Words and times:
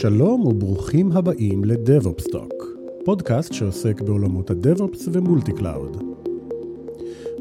שלום 0.00 0.46
וברוכים 0.46 1.12
הבאים 1.12 1.64
ל-DevOpsTalk, 1.64 2.64
פודקאסט 3.04 3.52
שעוסק 3.52 4.00
בעולמות 4.00 4.50
ה-DevOps 4.50 5.08
ו 5.12 5.19
multi 5.19 5.52
cloud. 5.52 6.02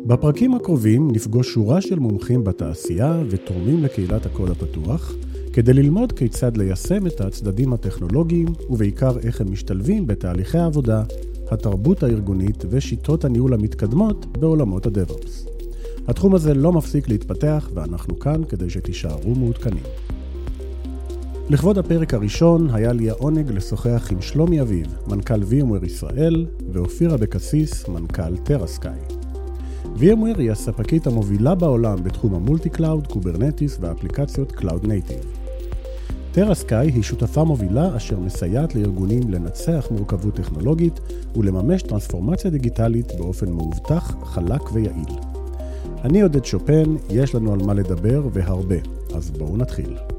בפרקים 0.06 0.54
הקרובים 0.54 1.12
נפגוש 1.12 1.54
שורה 1.54 1.82
של 1.82 2.00
מומחים 2.00 2.44
בתעשייה 2.44 3.24
ותורמים 3.30 3.84
לקהילת 3.84 4.26
הקוד 4.26 4.50
הפתוח, 4.50 5.14
כדי 5.54 5.74
ללמוד 5.74 6.12
כיצד 6.12 6.58
ליישם 6.58 7.08
את 7.08 7.22
הצדדים 7.22 7.74
הטכנולוגיים, 7.74 8.48
ובעיקר 8.70 9.20
איך 9.20 9.42
הם 9.42 9.52
משתלבים 9.52 10.08
בתהליכי 10.08 10.58
העבודה, 10.58 11.04
התרבות 11.52 12.04
הארגונית 12.04 12.66
ושיטות 12.70 13.26
הניהול 13.26 13.54
המתקדמות 13.54 14.26
בעולמות 14.40 14.86
ה-DevOps. 14.86 15.50
התחום 16.08 16.36
הזה 16.36 16.54
לא 16.54 16.72
מפסיק 16.72 17.10
להתפתח, 17.10 17.70
ואנחנו 17.74 18.20
כאן 18.20 18.44
כדי 18.44 18.70
שתישארו 18.70 19.36
מעודכנים. 19.36 20.07
לכבוד 21.50 21.78
הפרק 21.78 22.14
הראשון 22.14 22.70
היה 22.74 22.94
לי 22.94 23.10
העונג 23.10 23.52
לשוחח 23.52 24.08
עם 24.12 24.22
שלומי 24.22 24.62
אביב, 24.62 24.88
מנכ"ל 25.08 25.42
VMware 25.44 25.86
ישראל, 25.86 26.46
ואופיר 26.72 27.14
אבקסיס, 27.14 27.88
מנכ"ל 27.88 28.38
TeraSky. 28.38 29.00
VMware 29.98 30.40
היא 30.40 30.52
הספקית 30.52 31.08
המובילה 31.08 31.56
בעולם 31.56 32.04
בתחום 32.04 32.34
ה 32.34 32.40
multi 32.40 32.70
cloud, 32.70 33.08
Kubernetes 33.08 33.78
ואפליקציות 33.82 34.52
cloud 34.52 34.88
native. 34.88 35.20
TeraSky 36.32 36.92
היא 36.92 37.04
שותפה 37.04 37.44
מובילה 37.44 37.98
אשר 37.98 38.20
מסייעת 38.20 38.76
לארגונים 38.76 39.32
לנצח 39.32 39.88
מורכבות 39.92 40.36
טכנולוגית 40.36 41.00
ולממש 41.36 41.82
טרנספורמציה 41.82 42.52
דיגיטלית 42.52 43.12
באופן 43.18 43.52
מאובטח, 43.52 44.16
חלק 44.24 44.74
ויעיל. 44.74 45.20
אני 46.04 46.22
עודד 46.22 46.46
שופן, 46.46 46.96
יש 47.10 47.36
לנו 47.36 47.54
על 47.54 47.60
מה 47.66 47.74
לדבר 47.74 48.28
והרבה, 48.34 48.78
אז 49.16 49.32
בואו 49.32 49.58
נתחיל. 49.58 50.17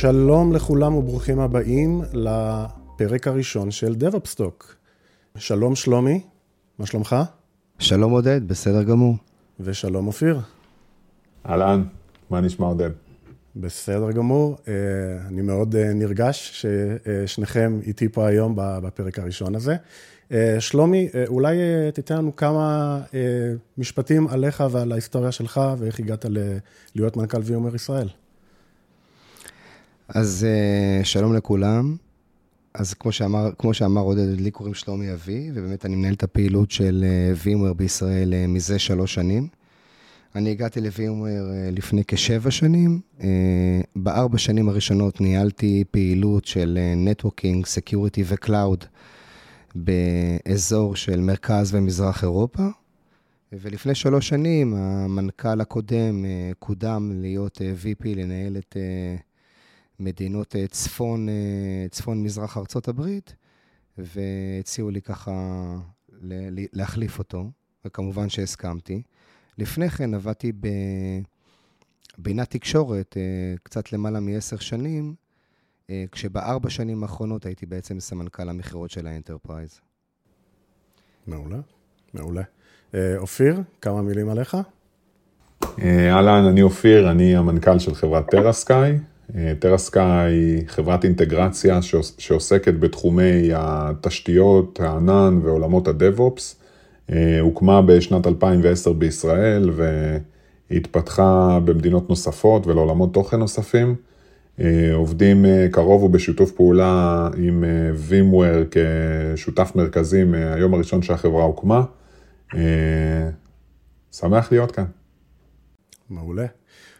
שלום 0.00 0.52
לכולם 0.52 0.94
וברוכים 0.94 1.40
הבאים 1.40 2.02
לפרק 2.12 3.28
הראשון 3.28 3.70
של 3.70 3.94
DevOpsTalk. 4.00 4.64
שלום 5.38 5.74
שלומי, 5.74 6.20
מה 6.78 6.86
שלומך? 6.86 7.16
שלום 7.78 8.12
עודד, 8.12 8.48
בסדר 8.48 8.82
גמור. 8.82 9.16
ושלום 9.60 10.06
אופיר. 10.06 10.40
אהלן, 11.46 11.84
מה 12.30 12.40
נשמע 12.40 12.66
עודד? 12.66 12.90
בסדר 13.56 14.10
גמור, 14.10 14.56
אה, 14.68 14.74
אני 15.28 15.42
מאוד 15.42 15.76
אה, 15.76 15.92
נרגש 15.94 16.64
ששניכם 16.64 17.80
איתי 17.86 18.08
פה 18.08 18.26
היום 18.26 18.52
בפרק 18.56 19.18
הראשון 19.18 19.54
הזה. 19.54 19.76
אה, 20.32 20.56
שלומי, 20.60 21.08
אולי 21.28 21.56
תיתן 21.94 22.16
לנו 22.16 22.36
כמה 22.36 23.00
משפטים 23.78 24.28
עליך 24.28 24.64
ועל 24.70 24.92
ההיסטוריה 24.92 25.32
שלך 25.32 25.60
ואיך 25.78 26.00
הגעת 26.00 26.26
להיות 26.94 27.16
מנכ"ל 27.16 27.40
VMware 27.44 27.74
ישראל. 27.74 28.08
אז 30.08 30.46
שלום 31.02 31.34
לכולם. 31.34 31.96
אז 32.74 32.94
כמו 32.94 33.12
שאמר, 33.12 33.50
כמו 33.58 33.74
שאמר 33.74 34.02
עודד, 34.02 34.40
לי 34.40 34.50
קוראים 34.50 34.74
שלומי 34.74 35.12
אביב, 35.12 35.50
ובאמת 35.54 35.86
אני 35.86 35.96
מנהל 35.96 36.14
את 36.14 36.22
הפעילות 36.22 36.70
של 36.70 37.04
VMware 37.44 37.74
בישראל 37.74 38.46
מזה 38.48 38.78
שלוש 38.78 39.14
שנים. 39.14 39.48
אני 40.34 40.50
הגעתי 40.50 40.80
אה, 40.80 40.84
לפני 41.72 42.02
כשבע 42.08 42.50
שנים. 42.50 43.00
בארבע 43.96 44.38
שנים 44.38 44.68
הראשונות 44.68 45.20
ניהלתי 45.20 45.84
פעילות 45.90 46.44
של 46.44 46.78
networking, 46.96 47.66
security 47.66 48.24
ו 48.26 48.36
cloud 48.36 48.84
באזור 49.74 50.96
של 50.96 51.20
מרכז 51.20 51.74
ומזרח 51.74 52.22
אירופה. 52.22 52.62
ולפני 53.52 53.94
שלוש 53.94 54.28
שנים 54.28 54.74
המנכ"ל 54.74 55.60
הקודם 55.60 56.24
קודם 56.58 57.12
להיות 57.14 57.58
VP, 57.82 58.08
לנהל 58.16 58.56
את 58.56 58.76
מדינות 60.00 60.56
צפון, 60.70 61.28
צפון 61.90 62.22
מזרח 62.22 62.56
ארצות 62.56 62.88
הברית, 62.88 63.34
והציעו 63.98 64.90
לי 64.90 65.02
ככה 65.02 65.32
להחליף 66.72 67.18
אותו, 67.18 67.50
וכמובן 67.84 68.28
שהסכמתי. 68.28 69.02
לפני 69.58 69.90
כן 69.90 70.14
עבדתי 70.14 70.52
בבינת 72.18 72.50
תקשורת 72.50 73.16
אה, 73.16 73.54
קצת 73.62 73.92
למעלה 73.92 74.20
מעשר 74.20 74.56
שנים, 74.56 75.14
אה, 75.90 76.04
כשבארבע 76.12 76.70
שנים 76.70 77.02
האחרונות 77.02 77.46
הייתי 77.46 77.66
בעצם 77.66 78.00
סמנכ"ל 78.00 78.48
המכירות 78.48 78.90
של 78.90 79.06
ה 79.06 79.12
enterprise. 79.12 79.80
מעולה, 81.26 81.58
מעולה. 82.14 82.42
אה, 82.94 83.16
אופיר, 83.16 83.62
כמה 83.80 84.02
מילים 84.02 84.28
עליך? 84.28 84.56
אהלן, 85.82 86.44
אני 86.44 86.62
אופיר, 86.62 87.10
אני 87.10 87.36
המנכ"ל 87.36 87.78
של 87.78 87.94
חברת 87.94 88.30
TeraSky. 88.30 88.98
TeraSky 89.58 90.32
היא 90.32 90.62
חברת 90.66 91.04
אינטגרציה 91.04 91.78
שעוסקת 92.18 92.74
בתחומי 92.74 93.50
התשתיות, 93.54 94.80
הענן 94.80 95.40
ועולמות 95.42 95.88
ה 95.88 95.97
DevOps. 95.97 96.56
אה, 97.12 97.40
הוקמה 97.40 97.82
בשנת 97.82 98.26
2010 98.26 98.92
בישראל 98.92 99.70
והתפתחה 100.70 101.58
במדינות 101.64 102.08
נוספות 102.08 102.66
ולעולמות 102.66 103.14
תוכן 103.14 103.38
נוספים. 103.38 103.94
אה, 104.60 104.94
עובדים 104.94 105.44
אה, 105.44 105.66
קרוב 105.72 106.02
ובשיתוף 106.02 106.52
פעולה 106.52 107.28
עם 107.36 107.64
VMware 108.08 108.76
כשותף 109.34 109.72
מרכזי 109.74 110.24
מהיום 110.24 110.74
הראשון 110.74 111.02
שהחברה 111.02 111.44
הוקמה. 111.44 111.84
שמח 114.12 114.52
להיות 114.52 114.72
כאן. 114.72 114.84
מעולה. 116.10 116.46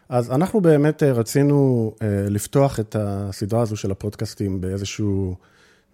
אז 0.09 0.31
אנחנו 0.31 0.61
באמת 0.61 1.03
רצינו 1.03 1.91
לפתוח 2.29 2.79
את 2.79 2.95
הסדרה 2.99 3.61
הזו 3.61 3.75
של 3.75 3.91
הפודקאסטים 3.91 4.61
באיזשהו 4.61 5.35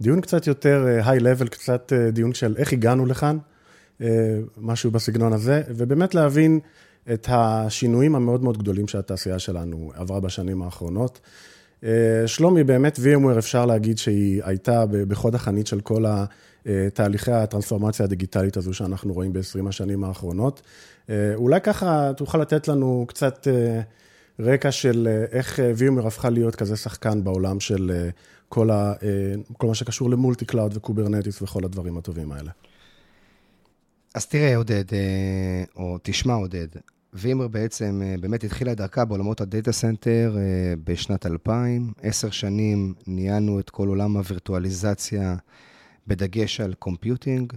דיון 0.02 0.22
קצת 0.22 0.48
יותר 0.48 0.86
היי-לבל, 1.06 1.48
קצת 1.48 1.94
דיון 2.12 2.34
של 2.34 2.56
איך 2.58 2.74
הגענו 2.74 3.06
לכאן. 3.06 3.38
אה, 4.02 4.40
משהו 4.58 4.92
בסגנון 4.92 5.34
הזה, 5.34 5.62
ובאמת 5.76 6.16
להבין 6.16 6.60
את 7.14 7.28
השינויים 7.32 8.16
המאוד 8.16 8.44
מאוד 8.44 8.58
גדולים 8.58 8.88
שהתעשייה 8.88 9.40
שלנו 9.40 9.92
עברה 9.96 10.20
בשנים 10.20 10.62
האחרונות. 10.62 11.20
אה, 11.84 12.24
שלומי, 12.26 12.64
באמת 12.64 13.00
VMware 13.00 13.40
אפשר 13.40 13.66
להגיד 13.66 13.98
שהיא 13.98 14.42
הייתה 14.46 14.86
בחוד 15.08 15.36
החנית 15.36 15.68
של 15.68 15.82
כל 15.82 16.06
תהליכי 16.94 17.32
הטרנספורמציה 17.32 18.06
הדיגיטלית 18.06 18.58
הזו 18.58 18.74
שאנחנו 18.74 19.14
רואים 19.14 19.34
ב-20 19.34 19.70
השנים 19.70 20.04
האחרונות. 20.04 20.62
אה, 21.10 21.36
אולי 21.36 21.62
ככה 21.62 22.12
תוכל 22.18 22.38
לתת 22.38 22.68
לנו 22.68 23.06
קצת 23.08 23.48
רקע 24.40 24.72
של 24.72 25.26
איך 25.32 25.60
VMware 25.60 26.08
הפכה 26.08 26.30
להיות 26.30 26.56
כזה 26.56 26.76
שחקן 26.76 27.24
בעולם 27.24 27.60
של 27.60 28.10
כל, 28.50 28.72
ה, 28.72 28.94
כל 29.58 29.68
מה 29.68 29.76
שקשור 29.76 30.10
ל 30.10 30.16
multi 30.16 30.46
cloud 30.46 30.78
ו 30.78 30.84
Kubernetes 30.84 31.42
וכל 31.42 31.66
הדברים 31.66 31.98
הטובים 31.98 32.32
האלה. 32.32 32.52
אז 34.16 34.26
תראה, 34.26 34.56
עודד, 34.56 34.94
אה, 34.94 35.64
או 35.76 35.98
תשמע, 36.04 36.34
עודד, 36.34 36.68
VMware 37.14 37.48
בעצם 37.48 38.02
אה, 38.04 38.16
באמת 38.22 38.44
התחילה 38.44 38.72
את 38.72 38.78
דרכה 38.78 39.06
בעולמות 39.06 39.42
ה 39.42 39.48
data 39.48 39.72
center 39.72 40.36
אה, 40.38 40.74
בשנת 40.84 41.26
2000. 41.26 41.94
עשר 42.02 42.30
שנים 42.30 42.94
ניהלנו 43.08 43.60
את 43.60 43.70
כל 43.70 43.88
עולם 43.88 44.18
הווירטואליזציה 44.18 45.36
בדגש 46.08 46.62
על 46.62 46.74
computing. 46.74 47.54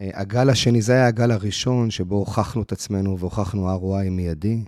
הגל 0.00 0.50
השני, 0.50 0.82
זה 0.82 0.92
היה 0.92 1.06
הגל 1.06 1.30
הראשון 1.30 1.90
שבו 1.90 2.16
הוכחנו 2.16 2.62
את 2.62 2.72
עצמנו 2.72 3.18
והוכחנו 3.18 3.76
ROI 3.76 4.10
מיידי. 4.10 4.64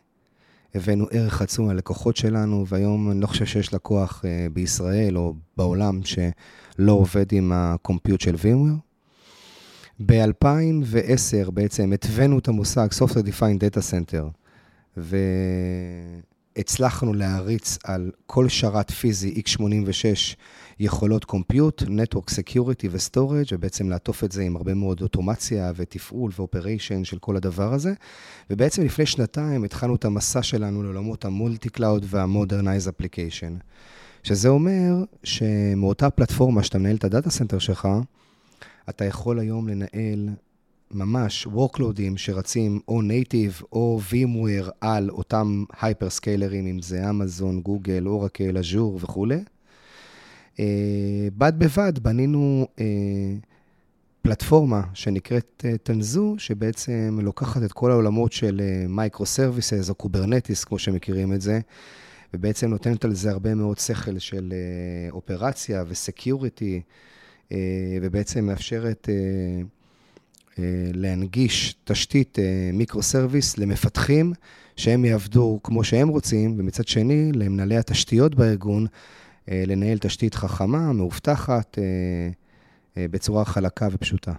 הבאנו 0.75 1.07
ערך 1.11 1.43
עצום 1.43 1.71
ללקוחות 1.71 2.17
שלנו, 2.17 2.65
והיום 2.69 3.11
אני 3.11 3.21
לא 3.21 3.27
חושב 3.27 3.45
שיש 3.45 3.75
לקוח 3.75 4.25
בישראל 4.53 5.17
או 5.17 5.35
בעולם 5.57 6.01
שלא 6.05 6.93
עובד 6.93 7.33
עם 7.33 7.53
ה 7.55 7.63
compute 7.63 8.21
של 8.21 8.35
VMware. 8.39 8.73
ב-2010 10.07 11.51
בעצם 11.51 11.93
התווינו 11.93 12.39
את 12.39 12.49
המושג 12.49 12.89
Software 12.93 13.27
Defined 13.27 13.61
Data 13.61 13.81
Center, 13.91 14.25
והצלחנו 16.57 17.15
להריץ 17.15 17.79
על 17.85 18.11
כל 18.27 18.49
שרת 18.49 18.91
פיזי 18.91 19.43
x86 19.47 20.37
יכולות 20.81 21.25
compute, 21.25 21.83
Network 21.83 22.31
Security 22.31 22.87
ו-Storage, 22.91 23.49
ובעצם 23.53 23.91
לעטוף 23.91 24.25
את 24.25 24.33
זה 24.33 24.43
עם 24.43 24.57
הרבה 24.57 24.75
מאוד 24.75 25.03
אוטומציה 25.03 25.73
ותפעול 25.77 26.31
ו 26.37 26.44
operation 26.44 27.05
של 27.05 27.19
כל 27.19 27.37
הדבר 27.37 27.75
הזה. 27.75 27.93
ובעצם 28.51 28.83
לפני 28.83 29.07
שנתיים 29.07 29.65
התחלנו 29.65 29.95
את 29.95 30.05
המסע 30.05 30.43
שלנו 30.43 30.83
לעולמות 30.83 31.25
ה 31.25 31.32
multi 31.32 31.69
cloud 31.69 32.07
וה-Modernize 32.09 32.89
Application. 32.89 33.63
שזה 34.23 34.49
אומר 34.49 35.05
שמאותה 35.25 36.11
פלטפורמה 36.11 36.63
שאתה 36.63 36.79
מנהל 36.79 36.97
את 36.97 37.05
ה 37.05 37.10
data 37.10 37.31
center 37.31 37.59
שלך, 37.59 37.89
אתה 38.89 39.05
יכול 39.05 39.39
היום 39.39 39.69
לנהל 39.69 40.29
ממש 40.95 41.47
workloadים 41.47 42.17
שרצים 42.17 42.81
או 42.89 43.03
native 43.03 43.63
או 43.73 44.01
VMware 44.11 44.71
על 44.81 45.11
אותם 45.11 45.65
hyperscalerים, 45.81 46.67
אם 46.67 46.83
זה 46.83 47.11
אמזון, 47.11 47.61
גוגל, 47.61 48.07
אורקל, 48.07 48.59
אג'ור 48.59 48.99
וכולי. 49.03 49.39
אה, 50.57 50.61
בד 51.39 51.53
בבד 51.59 51.99
בנינו 51.99 52.67
אה, 52.77 52.81
פלטפורמה 54.23 54.83
שנקראת 54.95 55.65
Tanzu, 55.83 56.35
שבעצם 56.39 57.19
לוקחת 57.23 57.63
את 57.63 57.73
כל 57.73 57.91
העולמות 57.91 58.33
של 58.33 58.61
microservices 58.89 59.91
או 59.91 59.95
Kubernetes, 59.95 60.65
כמו 60.65 60.79
שמכירים 60.79 61.33
את 61.33 61.41
זה, 61.41 61.61
ובעצם 62.35 62.71
נותנת 62.71 63.05
על 63.05 63.15
זה 63.15 63.31
הרבה 63.31 63.55
מאוד 63.55 63.79
שכל 63.79 64.19
של 64.19 64.53
אופרציה 65.11 65.85
ו 65.89 65.98
security, 65.98 66.83
ובעצם 68.03 68.47
מאפשרת 68.47 69.09
להנגיש 70.95 71.75
תשתית 71.85 72.39
microservice 72.73 73.59
למפתחים, 73.59 74.33
שהם 74.77 75.05
יעבדו 75.05 75.61
כמו 75.63 75.85
שהם 75.85 76.09
רוצים, 76.09 76.55
ומצד 76.59 76.89
שני, 76.89 77.33
למנהלי 77.35 77.77
התשתיות 77.77 78.35
בארגון, 78.35 78.87
לנהל 79.49 79.99
תשתית 79.99 80.35
חכמה, 80.35 80.93
מאובטחת, 80.93 81.79
בצורה 82.97 83.45
חלקה 83.45 83.89
ופשוטה. 83.93 84.33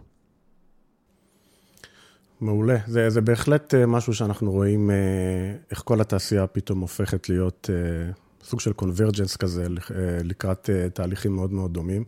מעולה. 2.42 2.77
זה, 2.88 3.10
זה 3.10 3.21
בהחלט 3.21 3.74
משהו 3.88 4.13
שאנחנו 4.13 4.51
רואים 4.51 4.92
איך 5.71 5.81
כל 5.86 6.01
התעשייה 6.01 6.48
פתאום 6.48 6.80
הופכת 6.80 7.30
להיות 7.30 7.69
סוג 8.44 8.60
של 8.60 8.74
convergence 8.74 9.38
כזה 9.38 9.66
לקראת 10.24 10.69
תהליכים 10.94 11.36
מאוד 11.36 11.54
מאוד 11.54 11.74
דומים. 11.74 12.04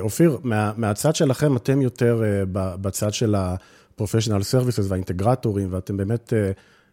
אופיר, 0.00 0.38
מה, 0.42 0.72
מהצד 0.76 1.14
שלכם, 1.14 1.56
אתם 1.56 1.82
יותר 1.82 2.22
בצד 2.52 3.12
של 3.12 3.34
ה-professional 3.34 4.42
services 4.52 4.82
והאינטגרטורים, 4.88 5.68
ואתם 5.70 5.96
באמת, 5.96 6.32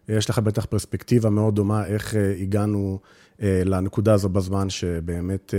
יש 0.10 0.30
לכם 0.30 0.44
בטח 0.44 0.66
פרספקטיבה 0.66 1.30
מאוד 1.30 1.56
דומה 1.56 1.86
איך 1.86 2.16
הגענו 2.42 3.00
לנקודה 3.40 4.14
הזו 4.14 4.30
בזמן 4.30 4.70
שבאמת 4.70 5.54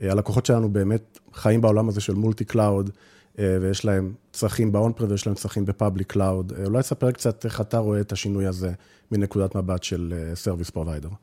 הלקוחות 0.00 0.46
שלנו 0.46 0.72
באמת 0.72 1.18
חיים 1.34 1.60
בעולם 1.60 1.88
הזה 1.88 2.00
של 2.00 2.14
multi 2.14 2.44
cloud, 2.44 2.90
ויש 3.38 3.84
להם 3.84 4.14
צרכים 4.32 4.72
ב-on-prem 4.72 5.04
ויש 5.08 5.26
להם 5.26 5.34
צרכים 5.34 5.64
ב 5.64 5.71
public 5.71 6.12
cloud. 6.12 6.52
אולי 6.64 6.82
תספר 6.82 7.10
קצת 7.10 7.44
איך 7.44 7.60
אתה 7.60 7.78
רואה 7.78 8.00
את 8.00 8.12
השינוי 8.12 8.46
הזה 8.46 8.72
מנקודת 9.10 9.54
מבט 9.54 9.82
של 9.82 10.14
Service 10.44 10.70
Provider. 10.70 11.14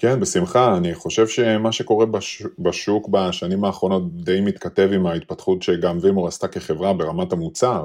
כן, 0.00 0.20
בשמחה. 0.20 0.76
אני 0.76 0.94
חושב 0.94 1.28
שמה 1.28 1.72
שקורה 1.72 2.06
בשוק 2.58 3.08
בשנים 3.08 3.64
האחרונות 3.64 4.22
די 4.24 4.40
מתכתב 4.40 4.90
עם 4.92 5.06
ההתפתחות 5.06 5.62
שגם 5.62 5.98
VMware 6.00 6.28
עשתה 6.28 6.48
כחברה 6.48 6.92
ברמת 6.92 7.32
המוצר. 7.32 7.84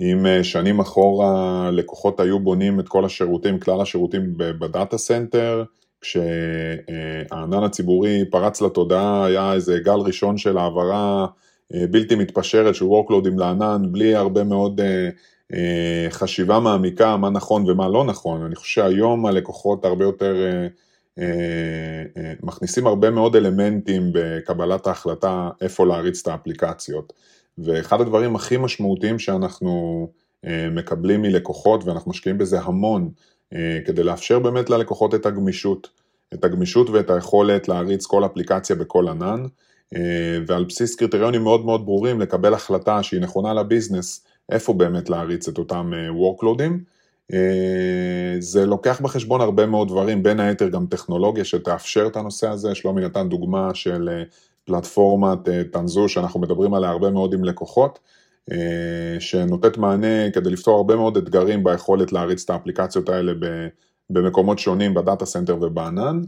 אם 0.00 0.26
שנים 0.42 0.80
אחורה 0.80 1.70
לקוחות 1.72 2.20
היו 2.20 2.40
בונים 2.40 2.80
את 2.80 2.88
כל 2.88 3.04
השירותים, 3.04 3.58
כלל 3.58 3.80
השירותים 3.80 4.22
ב 4.36 4.48
data 4.48 4.98
center, 4.98 5.64
כשהענן 6.00 7.62
הציבורי 7.64 8.24
פרץ 8.30 8.62
לתודעה, 8.62 9.24
היה 9.24 9.52
איזה 9.52 9.78
גל 9.78 9.98
ראשון 9.98 10.38
של 10.38 10.58
העברה 10.58 11.26
בלתי 11.70 12.14
מתפשרת 12.14 12.74
של 12.74 12.84
workloadים 12.84 13.38
לענן, 13.38 13.82
בלי 13.90 14.14
הרבה 14.14 14.44
מאוד 14.44 14.80
חשיבה 16.10 16.60
מעמיקה, 16.60 17.16
מה 17.16 17.30
נכון 17.30 17.70
ומה 17.70 17.88
לא 17.88 18.04
נכון. 18.04 18.42
אני 18.42 18.54
חושב 18.54 18.74
שהיום 18.74 19.26
הלקוחות 19.26 19.84
הרבה 19.84 20.04
יותר 20.04 20.34
מכניסים 22.42 22.86
הרבה 22.86 23.10
מאוד 23.10 23.36
אלמנטים 23.36 24.10
בקבלת 24.12 24.86
ההחלטה 24.86 25.50
איפה 25.60 25.86
להריץ 25.86 26.20
את 26.22 26.28
האפליקציות. 26.28 27.12
ואחד 27.58 28.00
הדברים 28.00 28.36
הכי 28.36 28.56
משמעותיים 28.56 29.18
שאנחנו 29.18 30.08
מקבלים 30.70 31.22
מלקוחות, 31.22 31.84
ואנחנו 31.84 32.10
משקיעים 32.10 32.38
בזה 32.38 32.60
המון, 32.60 33.10
כדי 33.86 34.02
לאפשר 34.02 34.38
באמת 34.38 34.70
ללקוחות 34.70 35.14
את 35.14 35.26
הגמישות, 35.26 35.88
את 36.34 36.44
הגמישות 36.44 36.90
ואת 36.90 37.10
היכולת 37.10 37.68
להריץ 37.68 38.06
כל 38.06 38.24
אפליקציה 38.24 38.76
בכל 38.76 39.08
ענן, 39.08 39.44
ועל 40.46 40.64
בסיס 40.64 40.96
קריטריונים 40.96 41.42
מאוד 41.42 41.64
מאוד 41.64 41.86
ברורים 41.86 42.20
לקבל 42.20 42.54
החלטה 42.54 43.02
שהיא 43.02 43.20
נכונה 43.20 43.54
לביזנס, 43.54 44.26
איפה 44.52 44.72
באמת 44.72 45.10
להריץ 45.10 45.48
את 45.48 45.58
אותם 45.58 45.92
workloadים. 46.10 46.97
זה 48.38 48.66
לוקח 48.66 49.00
בחשבון 49.00 49.40
הרבה 49.40 49.66
מאוד 49.66 49.88
דברים, 49.88 50.22
בין 50.22 50.40
היתר 50.40 50.68
גם 50.68 50.86
טכנולוגיה 50.86 51.44
שתאפשר 51.44 52.06
את 52.06 52.16
הנושא 52.16 52.48
הזה, 52.48 52.74
שלומי 52.74 53.04
נתן 53.04 53.28
דוגמה 53.28 53.74
של 53.74 54.08
פלטפורמת 54.64 55.38
Tanzu 55.72 56.08
שאנחנו 56.08 56.40
מדברים 56.40 56.74
עליה 56.74 56.90
הרבה 56.90 57.10
מאוד 57.10 57.34
עם 57.34 57.44
לקוחות, 57.44 57.98
שנותנת 59.18 59.78
מענה 59.78 60.30
כדי 60.30 60.50
לפתור 60.50 60.76
הרבה 60.76 60.96
מאוד 60.96 61.16
אתגרים 61.16 61.64
ביכולת 61.64 62.12
להריץ 62.12 62.44
את 62.44 62.50
האפליקציות 62.50 63.08
האלה 63.08 63.32
במקומות 64.10 64.58
שונים 64.58 64.94
ב 64.94 65.00
data 65.00 65.26
center 65.26 65.56
ובענן. 65.60 66.20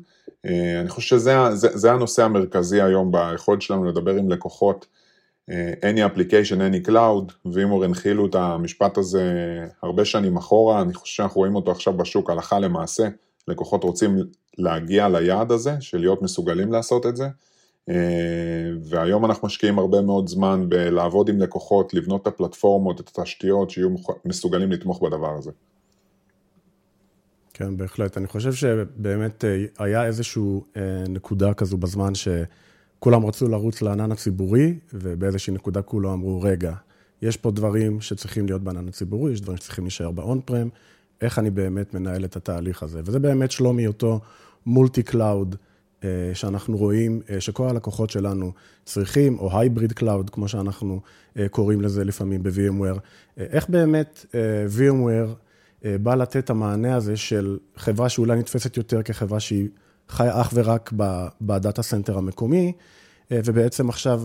אני 0.81 0.89
חושב 0.89 1.17
שזה 1.17 1.37
זה, 1.53 1.69
זה 1.73 1.93
הנושא 1.93 2.25
המרכזי 2.25 2.83
היום 2.83 3.13
ביכולת 3.13 3.63
שלנו 3.63 3.85
לדבר 3.85 4.15
עם 4.17 4.31
לקוחות, 4.31 4.87
any 5.81 6.01
application, 6.15 6.57
any 6.57 6.89
cloud, 6.89 7.51
ואם 7.53 7.83
הנחילו 7.83 8.27
את 8.27 8.35
המשפט 8.35 8.99
הזה 8.99 9.25
הרבה 9.83 10.05
שנים 10.05 10.37
אחורה, 10.37 10.83
אני 10.83 10.95
חושב 10.95 11.15
שאנחנו 11.15 11.39
רואים 11.39 11.55
אותו 11.55 11.71
עכשיו 11.71 11.97
בשוק 11.97 12.31
הלכה 12.31 12.59
למעשה, 12.59 13.09
לקוחות 13.49 13.85
רוצים 13.85 14.17
להגיע 14.59 15.09
ליעד 15.09 15.53
הזה, 15.53 15.77
של 15.81 15.99
להיות 15.99 16.23
מסוגלים 16.23 16.73
לעשות 16.73 17.07
את 17.07 17.17
זה. 17.17 17.29
והיום 18.83 19.25
אנחנו 19.25 19.47
משקיעים 19.47 19.79
הרבה 19.79 20.01
מאוד 20.01 20.29
זמן 20.29 20.69
בלעבוד 20.69 21.29
עם 21.29 21.41
לקוחות, 21.41 21.95
לבנות 21.95 22.23
את 22.23 22.27
הפלטפורמות, 22.27 23.01
את 23.01 23.09
התשתיות, 23.09 23.71
שיהיו 23.71 23.89
מסוגלים 24.25 24.73
לתמוך 24.73 25.03
בדבר 25.03 25.37
הזה. 25.39 25.51
כן, 27.55 27.77
בהחלט. 27.77 28.17
אני 28.17 28.27
חושב 28.27 28.53
שבאמת 28.53 29.45
היה 29.79 30.05
איזושהי 30.07 30.43
נקודה 31.09 31.55
כזו 31.55 31.77
בזמן 31.77 32.15
שכולם 33.01 33.27
רצו 33.27 33.49
לרוץ 33.49 33.83
לענן 33.83 34.13
הציבורי, 34.13 34.75
ובאיזושהי 34.95 35.55
נקודה 35.55 35.83
כולם 35.83 36.11
אמרו, 36.11 36.43
רגע, 36.43 36.73
יש 37.23 37.37
פה 37.37 37.51
דברים 37.51 38.01
שצריכים 38.01 38.47
להיות 38.47 38.63
בענן 38.63 38.89
הציבורי, 38.89 39.33
יש 39.33 39.41
דברים 39.41 39.57
שצריכים 39.57 39.85
להישאר 39.85 40.11
ב-on-prem, 40.11 40.69
איך 41.21 41.39
אני 41.39 41.51
באמת 41.51 41.95
מנהל 41.95 42.25
את 42.25 42.37
התהליך 42.37 42.83
הזה? 42.83 43.01
וזה 43.05 43.19
באמת 43.19 43.51
שלומי 43.51 43.87
אותו 43.87 44.21
multi 44.67 45.03
cloud. 45.03 45.57
שאנחנו 46.35 46.77
רואים 46.77 47.21
שכל 47.39 47.69
הלקוחות 47.69 48.11
שלנו 48.11 48.53
צריכים, 48.85 49.39
או 49.39 49.59
hybrid 49.59 49.93
cloud, 49.93 50.31
כמו 50.31 50.49
שאנחנו 50.49 51.01
קוראים 51.51 51.81
לזה 51.81 52.05
לפעמים 52.05 52.43
ב-VMware. 52.43 52.99
איך 53.39 53.69
באמת 53.69 54.27
VMware 54.79 55.35
בא 56.03 56.15
לתת 56.15 56.37
את 56.37 56.51
המענה 56.51 56.97
הזה 56.97 57.17
של 57.17 57.59
חברה 57.77 58.09
שאולי 58.09 58.39
נתפסת 58.39 58.77
יותר 58.77 59.03
כחברה 59.03 59.41
שהיא 59.41 59.69
חיה 60.11 60.41
אך 60.41 60.51
ורק 60.55 60.93
ב 61.41 61.49
data 61.49 61.83
center 61.83 62.19
המקומי, 62.19 62.73
ובעצם 63.31 63.89
עכשיו 63.89 64.23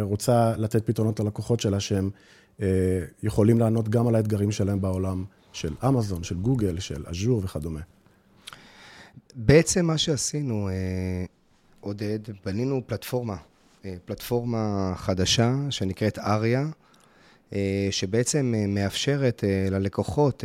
רוצה 0.00 0.56
לתת 0.56 0.86
פתרונות 0.86 1.20
ללקוחות 1.20 1.60
שלה 1.60 1.80
שהם 1.80 2.10
יכולים 3.22 3.58
לענות 3.58 3.88
גם 3.88 4.06
על 4.06 4.14
האתגרים 4.14 4.50
שלהם 4.52 4.80
בעולם 4.80 5.24
של 5.52 5.74
אמזון, 5.88 6.22
של 6.22 6.36
גוגל, 6.36 6.78
של 6.78 7.04
אג'ור 7.06 7.40
וכדומה. 7.44 7.80
בעצם 9.34 9.86
מה 9.86 9.98
שעשינו, 9.98 10.68
עודד, 11.80 12.18
בנינו 12.44 12.82
פלטפורמה, 12.86 13.36
פלטפורמה 14.04 14.92
חדשה 14.96 15.54
שנקראת 15.70 16.18
אריה, 16.18 16.66
שבעצם 17.90 18.54
מאפשרת 18.68 19.44
ללקוחות 19.70 20.44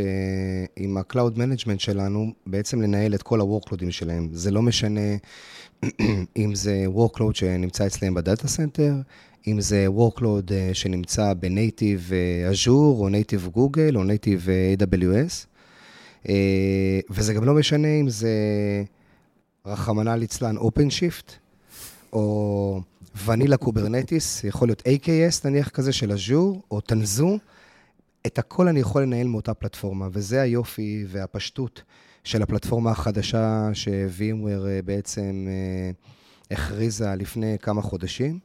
עם 0.75 0.97
ה-Cloud 0.97 1.37
Management 1.37 1.79
שלנו, 1.79 2.33
בעצם 2.45 2.81
לנהל 2.81 3.15
את 3.15 3.21
כל 3.23 3.41
ה-Workloadים 3.41 3.91
שלהם. 3.91 4.29
זה 4.33 4.51
לא 4.51 4.61
משנה 4.61 5.15
אם 6.37 6.55
זה 6.55 6.85
Workload 6.95 7.33
שנמצא 7.33 7.87
אצלם 7.87 8.13
ב 8.13 8.20
data 8.20 8.47
center, 8.47 8.93
אם 9.47 9.61
זה 9.61 9.87
Workload 9.97 10.51
שנמצא 10.73 11.33
ב 11.33 11.44
native 11.44 12.11
Azure, 12.51 12.69
או 12.69 13.09
native 13.09 13.49
Google, 13.55 13.95
או 13.95 14.03
native 14.03 14.47
AWS. 14.79 15.45
וזה 17.09 17.33
גם 17.33 17.43
לא 17.43 17.53
משנה 17.53 17.87
אם 17.87 18.09
זה 18.09 18.33
רחמנא 19.65 20.09
ליצלן 20.09 20.57
OpenShift, 20.57 21.31
או 22.13 22.81
vanilla 23.23 23.57
Kubernetes, 23.57 24.43
יכול 24.43 24.67
להיות 24.67 24.81
AKS 24.81 25.41
נניח 25.45 25.69
כזה 25.69 25.93
של 25.93 26.11
אג'ור, 26.11 26.61
או 26.71 26.81
Tanzu, 26.81 27.37
את 28.27 28.39
הכל 28.39 28.67
אני 28.67 28.79
יכול 28.79 29.01
לנהל 29.01 29.27
מאותה 29.27 29.53
פלטפורמה, 29.53 30.07
וזה 30.11 30.41
היופי 30.41 31.05
והפשטות 31.07 31.83
של 32.23 32.41
הפלטפורמה 32.41 32.91
החדשה 32.91 33.69
ש-VMware 33.73 34.85
בעצם 34.85 35.47
הכריזה 36.51 37.15
לפני 37.15 37.57
כמה 37.61 37.81
חודשים. 37.81 38.39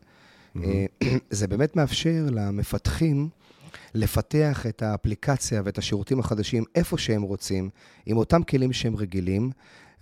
Mm-hmm. 0.57 0.61
זה 1.31 1.47
באמת 1.47 1.77
מאפשר 1.77 2.27
למפתחים 2.31 3.29
לפתח 3.95 4.67
את 4.69 4.83
האפליקציה 4.83 5.63
ואת 5.65 5.79
השירותים 5.79 6.21
החדשים 6.21 6.65
איפה 6.75 6.99
שהם 6.99 7.23
רוצים, 7.23 7.71
עם 8.07 8.17
אותם 8.17 8.43
כלים 8.43 8.73
שהם 8.73 8.97
רגילים, 8.97 9.51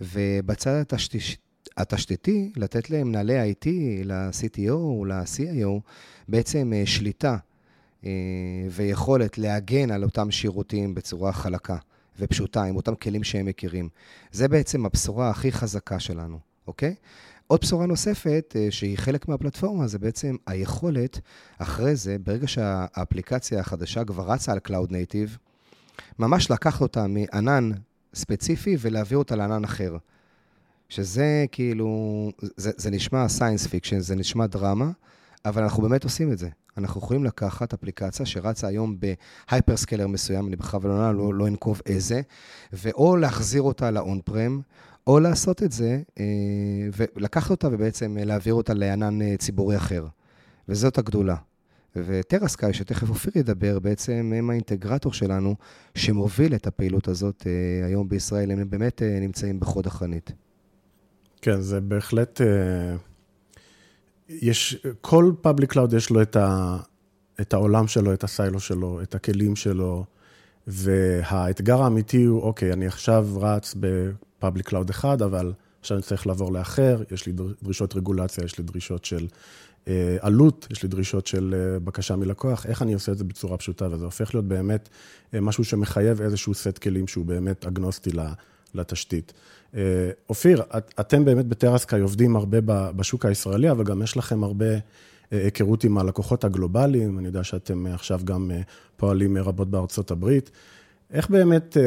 ובצד 0.01 0.71
התשתית, 0.71 1.37
התשתיתי, 1.79 2.51
לתת 2.55 2.89
להם 2.89 3.07
מנהלי 3.07 3.51
IT, 3.51 3.67
ל-CTO, 4.03 5.05
ל-CIO, 5.07 5.79
בעצם 6.27 6.73
שליטה 6.85 7.37
ויכולת 8.69 9.37
להגן 9.37 9.91
על 9.91 10.03
אותם 10.03 10.31
שירותים 10.31 10.95
בצורה 10.95 11.33
חלקה 11.33 11.77
ופשוטה, 12.19 12.63
עם 12.63 12.75
אותם 12.75 12.95
כלים 12.95 13.23
שהם 13.23 13.45
מכירים. 13.45 13.89
זה 14.31 14.47
בעצם 14.47 14.85
הבשורה 14.85 15.29
הכי 15.29 15.51
חזקה 15.51 15.99
שלנו, 15.99 16.39
אוקיי? 16.67 16.95
עוד 17.47 17.61
בשורה 17.61 17.85
נוספת, 17.85 18.55
שהיא 18.69 18.97
חלק 18.97 19.27
מהפלטפורמה, 19.27 19.87
זה 19.87 19.99
בעצם 19.99 20.35
היכולת, 20.47 21.19
אחרי 21.57 21.95
זה, 21.95 22.17
ברגע 22.23 22.47
שהאפליקציה 22.47 23.59
החדשה 23.59 24.05
כבר 24.05 24.31
רצה 24.31 24.51
על 24.51 24.59
Cloud 24.67 24.89
Native, 24.89 25.37
ממש 26.19 26.51
לקחת 26.51 26.81
אותה 26.81 27.05
מענן 27.07 27.71
ספציפי 28.13 28.77
ולהעביר 28.79 29.17
אותה 29.17 29.35
לענן 29.35 29.63
אחר. 29.63 29.97
שזה 30.89 31.45
כאילו, 31.51 32.31
זה, 32.41 32.71
זה 32.77 32.91
נשמע 32.91 33.27
science 33.27 33.67
fiction, 33.67 33.99
זה 33.99 34.15
נשמע 34.15 34.47
דרמה, 34.47 34.91
אבל 35.45 35.63
אנחנו 35.63 35.83
באמת 35.83 36.03
עושים 36.03 36.31
את 36.31 36.37
זה. 36.37 36.49
אנחנו 36.77 37.01
יכולים 37.01 37.23
לקחת 37.23 37.73
אפליקציה 37.73 38.25
שרצה 38.25 38.67
היום 38.67 38.97
בהייפרסקלר 39.49 40.07
מסוים, 40.07 40.47
אני 40.47 40.55
בכוונה 40.55 41.11
לא, 41.11 41.33
לא 41.33 41.47
אנקוב 41.47 41.81
איזה, 41.85 42.21
ואו 42.73 43.17
להחזיר 43.17 43.61
אותה 43.61 43.91
לאון 43.91 44.19
פרם, 44.25 44.61
או 45.07 45.19
לעשות 45.19 45.63
את 45.63 45.71
זה, 45.71 46.01
אה, 46.19 46.25
ולקחת 46.97 47.51
אותה 47.51 47.67
ובעצם 47.71 48.17
להעביר 48.19 48.53
אותה 48.53 48.73
לענן 48.73 49.21
אה, 49.21 49.35
ציבורי 49.37 49.77
אחר. 49.77 50.05
וזאת 50.69 50.97
הגדולה. 50.97 51.35
וטרסקאי, 51.95 52.73
שתכף 52.73 53.09
אופיר 53.09 53.33
ידבר, 53.35 53.79
בעצם 53.79 54.31
הם 54.35 54.49
האינטגרטור 54.49 55.13
שלנו, 55.13 55.55
שמוביל 55.95 56.55
את 56.55 56.67
הפעילות 56.67 57.07
הזאת 57.07 57.47
אה, 57.47 57.85
היום 57.87 58.09
בישראל. 58.09 58.51
הם 58.51 58.69
באמת 58.69 59.01
נמצאים 59.21 59.59
בחוד 59.59 59.87
החנית. 59.87 60.31
כן, 61.41 61.61
זה 61.61 61.81
בהחלט... 61.81 62.41
יש, 64.29 64.85
כל 65.01 65.31
public 65.41 65.71
cloud 65.71 65.93
יש 65.93 66.09
לו 66.09 66.21
את, 66.21 66.35
ה, 66.35 66.77
את 67.41 67.53
העולם 67.53 67.87
שלו, 67.87 68.13
את 68.13 68.23
ה 68.23 68.30
silo 68.30 68.59
שלו, 68.59 69.01
את 69.01 69.15
הכלים 69.15 69.55
שלו, 69.55 70.05
והאתגר 70.67 71.81
האמיתי 71.81 72.23
הוא, 72.23 72.41
אוקיי, 72.41 72.73
אני 72.73 72.87
עכשיו 72.87 73.27
רץ 73.35 73.75
ב 73.79 73.92
public 73.92 74.69
cloud 74.69 74.89
אחד, 74.89 75.21
אבל 75.21 75.53
עכשיו 75.79 75.97
אני 75.97 76.03
צריך 76.03 76.27
לעבור 76.27 76.53
לאחר, 76.53 77.03
יש 77.11 77.25
לי 77.25 77.33
דרישות 77.63 77.95
רגולציה, 77.95 78.43
יש 78.43 78.57
לי 78.57 78.63
דרישות 78.63 79.05
של 79.05 79.27
אה, 79.87 80.17
עלות, 80.21 80.67
יש 80.71 80.83
לי 80.83 80.89
דרישות 80.89 81.27
של 81.27 81.55
אה, 81.57 81.79
בקשה 81.79 82.15
מלקוח, 82.15 82.65
איך 82.65 82.81
אני 82.81 82.93
עושה 82.93 83.11
את 83.11 83.17
זה 83.17 83.23
בצורה 83.23 83.57
פשוטה, 83.57 83.87
וזה 83.91 84.05
הופך 84.05 84.35
להיות 84.35 84.45
באמת 84.45 84.89
אה, 85.33 85.41
משהו 85.41 85.63
שמחייב 85.63 86.21
איזשהו 86.21 86.53
סט 86.53 86.77
כלים 86.77 87.07
שהוא 87.07 87.25
באמת 87.25 87.65
אגנוסטי 87.65 88.09
לתשתית. 88.73 89.33
אה, 89.75 90.11
אופיר, 90.29 90.63
את, 90.77 90.93
אתם 90.99 91.25
באמת 91.25 91.45
בטרסקאי 91.45 91.99
עובדים 91.99 92.35
הרבה 92.35 92.57
בשוק 92.95 93.25
הישראלי, 93.25 93.71
אבל 93.71 93.83
גם 93.83 94.01
יש 94.01 94.17
לכם 94.17 94.43
הרבה 94.43 94.65
אה, 94.65 94.79
היכרות 95.31 95.83
עם 95.83 95.97
הלקוחות 95.97 96.43
הגלובליים. 96.43 97.19
אני 97.19 97.27
יודע 97.27 97.43
שאתם 97.43 97.85
עכשיו 97.85 98.19
גם 98.23 98.51
אה, 98.51 98.61
פועלים 98.97 99.37
רבות 99.37 99.69
בארצות 99.69 100.11
הברית. 100.11 100.51
איך 101.11 101.29
באמת, 101.29 101.77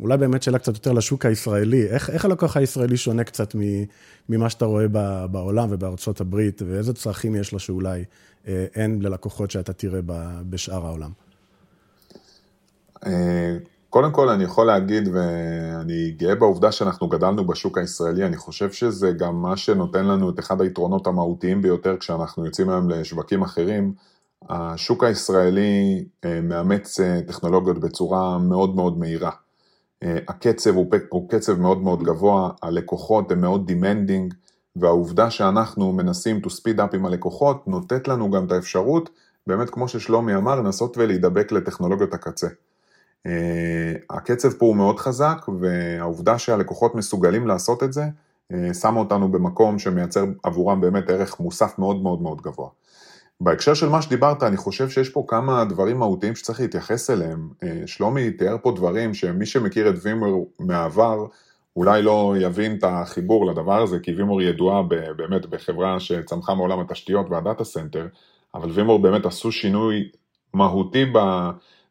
אולי 0.00 0.16
באמת 0.16 0.42
שאלה 0.42 0.58
קצת 0.58 0.74
יותר 0.74 0.92
לשוק 0.92 1.26
הישראלי, 1.26 1.86
איך, 1.86 2.10
איך 2.10 2.24
הלקוח 2.24 2.56
הישראלי 2.56 2.96
שונה 2.96 3.24
קצת 3.24 3.56
ממה 4.28 4.50
שאתה 4.50 4.64
רואה 4.64 4.88
בעולם 5.26 5.68
ובארצות 5.70 6.20
הברית, 6.20 6.62
ואיזה 6.66 6.94
צרכים 6.94 7.34
יש 7.34 7.52
לו 7.52 7.58
שאולי 7.58 8.04
אין 8.46 9.02
ללקוחות 9.02 9.50
שאתה 9.50 9.72
תראה 9.72 10.00
בשאר 10.50 10.86
העולם? 10.86 11.10
קודם 13.94 14.12
כל 14.12 14.28
אני 14.28 14.44
יכול 14.44 14.66
להגיד, 14.66 15.08
ואני 15.12 16.10
גאה 16.10 16.34
בעובדה 16.34 16.72
שאנחנו 16.72 17.08
גדלנו 17.08 17.46
בשוק 17.46 17.78
הישראלי, 17.78 18.26
אני 18.26 18.36
חושב 18.36 18.72
שזה 18.72 19.12
גם 19.12 19.42
מה 19.42 19.56
שנותן 19.56 20.06
לנו 20.06 20.30
את 20.30 20.38
אחד 20.38 20.60
היתרונות 20.60 21.06
המהותיים 21.06 21.62
ביותר 21.62 21.96
כשאנחנו 21.96 22.44
יוצאים 22.44 22.70
היום 22.70 22.90
לשווקים 22.90 23.42
אחרים. 23.42 23.94
השוק 24.48 25.04
הישראלי 25.04 26.04
אה, 26.24 26.40
מאמץ 26.40 27.00
אה, 27.00 27.20
טכנולוגיות 27.26 27.80
בצורה 27.80 28.38
מאוד 28.38 28.76
מאוד 28.76 28.98
מהירה. 28.98 29.30
אה, 30.02 30.18
הקצב 30.28 30.74
הוא, 30.74 30.86
הוא 31.08 31.28
קצב 31.28 31.60
מאוד 31.60 31.82
מאוד 31.82 32.02
גבוה, 32.02 32.50
הלקוחות 32.62 33.32
הם 33.32 33.40
מאוד 33.40 33.70
demanding, 33.70 34.34
והעובדה 34.76 35.30
שאנחנו 35.30 35.92
מנסים 35.92 36.40
to 36.44 36.48
speed 36.48 36.78
up 36.78 36.96
עם 36.96 37.06
הלקוחות, 37.06 37.68
נותנת 37.68 38.08
לנו 38.08 38.30
גם 38.30 38.46
את 38.46 38.52
האפשרות, 38.52 39.10
באמת 39.46 39.70
כמו 39.70 39.88
ששלומי 39.88 40.36
אמר, 40.36 40.54
לנסות 40.60 40.98
ולהידבק 40.98 41.52
לטכנולוגיות 41.52 42.14
הקצה. 42.14 42.48
אה, 43.26 43.94
הקצב 44.10 44.52
פה 44.52 44.66
הוא 44.66 44.76
מאוד 44.76 44.98
חזק 44.98 45.46
והעובדה 45.60 46.38
שהלקוחות 46.38 46.94
מסוגלים 46.94 47.46
לעשות 47.46 47.82
את 47.82 47.92
זה 47.92 48.04
אה, 48.52 48.74
שמה 48.74 49.00
אותנו 49.00 49.32
במקום 49.32 49.78
שמייצר 49.78 50.24
עבורם 50.42 50.80
באמת 50.80 51.10
ערך 51.10 51.40
מוסף 51.40 51.78
מאוד 51.78 52.02
מאוד 52.02 52.22
מאוד 52.22 52.42
גבוה. 52.42 52.68
בהקשר 53.40 53.74
של 53.74 53.88
מה 53.88 54.02
שדיברת, 54.02 54.42
אני 54.42 54.56
חושב 54.56 54.88
שיש 54.88 55.08
פה 55.08 55.24
כמה 55.28 55.64
דברים 55.64 55.98
מהותיים 55.98 56.34
שצריך 56.36 56.60
להתייחס 56.60 57.10
אליהם. 57.10 57.48
אה, 57.62 57.82
שלומי 57.86 58.30
תיאר 58.30 58.56
פה 58.62 58.72
דברים 58.72 59.14
שמי 59.14 59.46
שמכיר 59.46 59.88
את 59.88 59.94
וימר 60.02 60.34
מהעבר, 60.58 61.26
אולי 61.76 62.02
לא 62.02 62.34
יבין 62.40 62.76
את 62.76 62.84
החיבור 62.84 63.46
לדבר 63.46 63.82
הזה, 63.82 63.98
כי 63.98 64.12
וימור 64.12 64.42
ידועה 64.42 64.82
באמת 65.16 65.46
בחברה 65.46 66.00
שצמחה 66.00 66.54
מעולם 66.54 66.80
התשתיות 66.80 67.26
וה 67.30 67.41
data 67.41 67.64
center, 67.64 68.06
אבל 68.54 68.70
VMware 68.70 68.98
באמת 68.98 69.26
עשו 69.26 69.52
שינוי 69.52 70.08
מהותי 70.54 71.04
ב... 71.04 71.18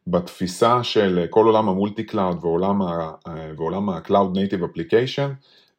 בתפיסה 0.07 0.83
של 0.83 1.25
כל 1.29 1.45
עולם 1.45 1.69
ה 1.69 1.75
multi 1.75 2.03
cloud 2.03 2.37
ועולם, 2.41 2.81
ועולם 3.57 3.89
ה-Cloud 3.89 4.35
Native 4.35 4.63
Application, 4.63 5.29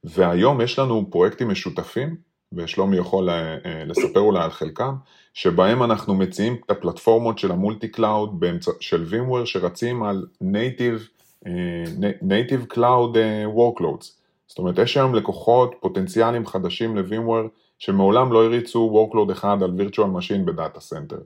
והיום 0.05 0.61
יש 0.61 0.79
לנו 0.79 1.11
פרויקטים 1.11 1.49
משותפים, 1.49 2.17
ושלומי 2.53 2.97
יכול 2.97 3.31
אה, 3.31 3.57
אה, 3.67 3.85
לספר 3.85 4.21
אולי 4.21 4.45
על 4.45 4.51
חלקם, 4.51 4.95
שבהם 5.35 5.83
אנחנו 5.83 6.15
מציעים 6.15 6.57
את 6.67 6.71
הפלטפורמות 6.71 7.39
של 7.39 7.51
ה 7.51 7.57
multi 7.57 7.89
cloud 7.89 8.45
של 8.81 9.07
VMware 9.11 9.47
שרצים 9.47 10.03
על 10.03 10.27
Native, 10.43 11.03
אה, 11.47 11.85
Native 12.23 12.75
Cloud 12.75 13.17
Workloads. 13.57 14.07
זאת 14.47 14.59
אומרת, 14.59 14.79
יש 14.79 14.97
היום 14.97 15.15
לקוחות 15.15 15.75
פוטנציאליים 15.81 16.47
חדשים 16.47 16.97
ל-VMware 16.97 17.49
שמעולם 17.79 18.33
לא 18.33 18.45
הריצו 18.45 19.11
Workload 19.13 19.33
אחד 19.33 19.63
על 19.63 19.71
virtual 19.79 20.19
machine 20.19 20.45
ב 20.45 20.52
data 20.52 20.81
center. 20.81 21.19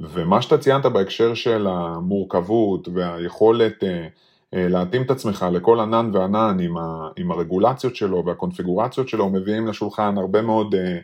ומה 0.00 0.42
שאתה 0.42 0.58
ציינת 0.58 0.86
בהקשר 0.86 1.34
של 1.34 1.66
המורכבות 1.66 2.88
והיכולת 2.88 3.84
אה, 3.84 4.06
אה, 4.54 4.68
להתאים 4.68 5.02
את 5.02 5.10
עצמך 5.10 5.46
לכל 5.52 5.80
ענן 5.80 6.10
וענן 6.12 6.56
עם, 6.60 6.76
ה, 6.76 7.08
עם 7.16 7.30
הרגולציות 7.30 7.96
שלו 7.96 8.24
והקונפיגורציות 8.26 9.08
שלו, 9.08 9.30
מביאים 9.30 9.66
לשולחן 9.66 10.18
הרבה 10.18 10.42
מאוד 10.42 10.74
אה, 10.74 10.98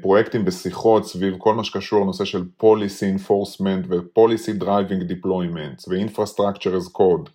פרויקטים 0.00 0.42
ושיחות 0.46 1.06
סביב 1.06 1.34
כל 1.38 1.54
מה 1.54 1.64
שקשור 1.64 2.00
לנושא 2.00 2.24
של 2.24 2.42
policy 2.62 3.18
enforcement 3.18 3.86
ו- 3.88 4.06
policy 4.06 4.62
driven 4.62 5.10
deployments 5.10 5.88
ו-infrastructure 5.88 6.80
as 6.80 6.98
code, 6.98 7.30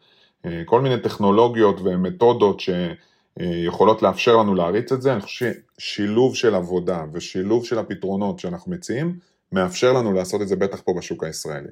כל 0.66 0.82
מיני 0.82 1.00
טכנולוגיות 1.00 1.82
ומתודות 1.84 2.60
שיכולות 2.60 4.02
לאפשר 4.02 4.38
לנו 4.38 4.56
להריץ 4.56 4.92
את 4.92 5.02
זה, 5.02 5.14
אני 5.14 5.22
חושב 5.22 5.52
ששילוב 5.78 6.36
של 6.36 6.56
עבודה 6.56 7.04
ושילוב 7.14 7.66
של 7.66 7.80
הפתרונות 7.80 8.40
שאנחנו 8.40 8.72
מציעים, 8.72 9.16
מאפשר 9.52 9.94
לנו 9.94 10.14
לעשות 10.14 10.42
את 10.42 10.48
זה 10.48 10.56
בטח 10.56 10.82
פה 10.82 10.94
בשוק 10.98 11.24
הישראלי. 11.24 11.70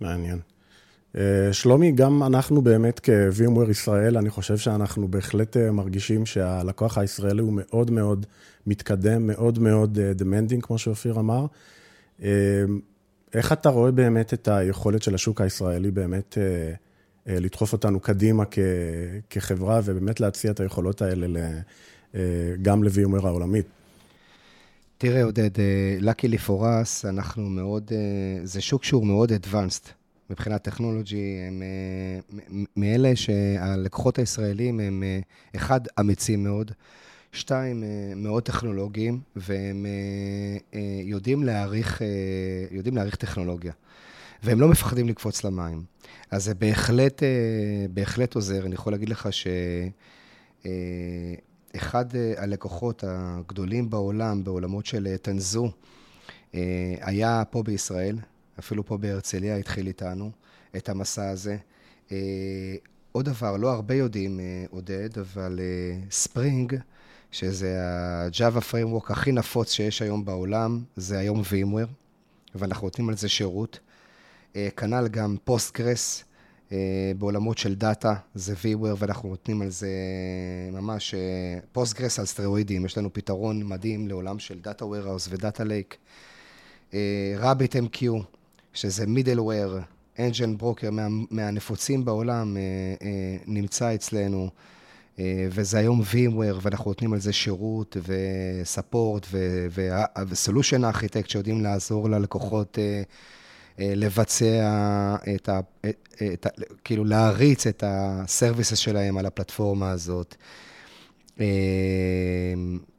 מעניין. 0.00 0.38
אה, 1.16 1.52
שלומי, 1.52 1.92
גם 1.92 2.22
אנחנו 2.22 2.62
באמת 2.62 3.00
כ-VMware 3.02 3.70
ישראל, 3.70 4.16
אני 4.16 4.30
חושב 4.30 4.56
שאנחנו 4.56 5.08
בהחלט 5.08 5.56
אה, 5.56 5.70
מרגישים 5.70 6.26
שהלקוח 6.26 6.98
הישראלי 6.98 7.42
הוא 7.42 7.52
מאוד 7.56 7.90
מאוד 7.90 8.26
מתקדם, 8.66 9.26
מאוד 9.26 9.58
מאוד 9.58 9.98
אה, 9.98 10.12
demanding, 10.18 10.60
כמו 10.60 10.78
שאופיר 10.78 11.20
אמר. 11.20 11.46
איך 13.34 13.52
אתה 13.52 13.68
רואה 13.68 13.90
באמת 13.90 14.34
את 14.34 14.48
היכולת 14.48 15.02
של 15.02 15.14
השוק 15.14 15.40
הישראלי 15.40 15.90
באמת 15.90 16.38
לדחוף 17.26 17.72
אותנו 17.72 18.00
קדימה 18.00 18.44
כחברה 19.30 19.80
ובאמת 19.84 20.20
להציע 20.20 20.50
את 20.50 20.60
היכולות 20.60 21.02
האלה 21.02 21.26
גם 22.62 22.84
ל-VMware 22.84 23.26
העולמית? 23.26 23.66
תראה, 25.02 25.24
עודד, 25.24 25.50
luckily 26.00 26.48
for 26.48 26.60
us, 26.60 27.08
אנחנו 27.08 27.42
מאוד, 27.42 27.90
uh, 27.90 27.94
זה 28.46 28.60
שוק 28.60 28.84
שהוא 28.84 29.06
מאוד 29.06 29.32
advanced 29.32 29.88
מבחינת 30.30 30.64
טכנולוגי, 30.64 31.38
הם 31.48 31.62
uh, 32.32 32.54
מאלה 32.76 33.16
שהלקוחות 33.16 34.18
הישראלים 34.18 34.80
הם, 34.80 35.02
אחד, 35.56 35.80
אמיצים 36.00 36.44
מאוד, 36.44 36.70
שתיים, 37.32 37.84
מאוד 38.16 38.42
טכנולוגיים, 38.42 39.20
והם 39.36 39.86
יודעים, 41.04 41.42
להעריך, 41.42 42.02
יודעים 42.70 42.96
להעריך 42.96 43.16
טכנולוגיה. 43.16 43.72
והם 44.42 44.60
לא 44.60 44.68
מפחדים 44.68 45.08
לקפוץ 45.08 45.44
למים. 45.44 45.82
אז 46.30 46.44
זה 46.44 46.54
בהחלט, 46.54 47.22
בהחלט 47.90 48.34
עוזר. 48.34 48.66
אני 48.66 48.74
יכול 48.74 48.92
להגיד 48.92 49.08
לך 49.08 49.28
ש... 49.30 49.46
אחד 51.76 52.16
אה, 52.16 52.32
הלקוחות 52.36 53.04
הגדולים 53.06 53.90
בעולם, 53.90 54.44
בעולמות 54.44 54.86
של 54.86 55.06
אה, 55.06 55.18
תנזו, 55.18 55.70
אה, 56.54 56.94
היה 57.00 57.42
פה 57.50 57.62
בישראל, 57.62 58.18
אפילו 58.58 58.86
פה 58.86 58.96
בהרצליה 58.96 59.56
התחיל 59.56 59.86
איתנו 59.86 60.30
את 60.76 60.88
המסע 60.88 61.30
הזה. 61.30 61.56
עוד 63.12 63.24
דבר, 63.24 63.56
לא 63.56 63.70
הרבה 63.70 63.94
יודעים, 63.94 64.40
עודד, 64.70 65.18
אבל 65.18 65.60
Spring, 66.10 66.76
שזה 67.30 67.82
ה-Java 67.82 68.60
Framework 68.72 69.12
הכי 69.12 69.32
נפוץ 69.32 69.72
שיש 69.72 70.02
היום 70.02 70.24
בעולם, 70.24 70.84
זה 70.96 71.18
היום 71.18 71.40
VMware, 71.40 71.88
ואנחנו 72.54 72.86
נותנים 72.86 73.08
על 73.08 73.16
זה 73.16 73.28
שירות. 73.28 73.78
כנ"ל 74.54 75.08
גם 75.10 75.36
Postgres, 75.44 76.24
בעולמות 77.18 77.58
של 77.58 77.74
data, 77.74 78.14
זה 78.34 78.54
VMware, 78.54 78.96
ואנחנו 78.98 79.28
נותנים 79.28 79.62
על 79.62 79.70
זה 79.70 79.90
ממש 80.72 81.14
Postgres 81.72 82.18
על 82.18 82.26
סטרואידים. 82.26 82.84
יש 82.84 82.98
לנו 82.98 83.12
פתרון 83.12 83.62
מדהים 83.64 84.08
לעולם 84.08 84.38
של 84.38 84.58
data 84.60 84.84
warehouse 84.84 85.28
ו 85.30 85.37
data 85.37 85.64
lake. 85.64 85.96
RabbitMQ, 87.38 88.04
שזה 88.72 89.04
middleware, 89.04 89.82
message 90.18 90.56
broker 90.56 90.90
מה, 90.90 91.06
מהנפוצים 91.30 92.04
בעולם, 92.04 92.56
נמצא 93.46 93.94
אצלנו. 93.94 94.48
וזה 95.50 95.78
היום 95.78 96.00
VMware, 96.00 96.58
ואנחנו 96.62 96.90
נותנים 96.90 97.12
על 97.12 97.20
זה 97.20 97.32
שירות 97.32 97.96
וספורט 98.62 99.26
וסולושן 100.28 100.84
ארכיטקט 100.84 101.28
שיודעים 101.28 101.60
לעזור 101.60 102.10
ללקוחות 102.10 102.78
לבצע 103.78 105.16
את 105.34 105.48
ה... 105.48 105.60
את 106.34 106.46
ה 106.46 106.48
כאילו 106.84 107.04
להריץ 107.04 107.66
את 107.66 107.84
הסרוויסס 107.86 108.78
שלהם 108.78 109.18
על 109.18 109.26
הפלטפורמה 109.26 109.90
הזאת. 109.90 110.36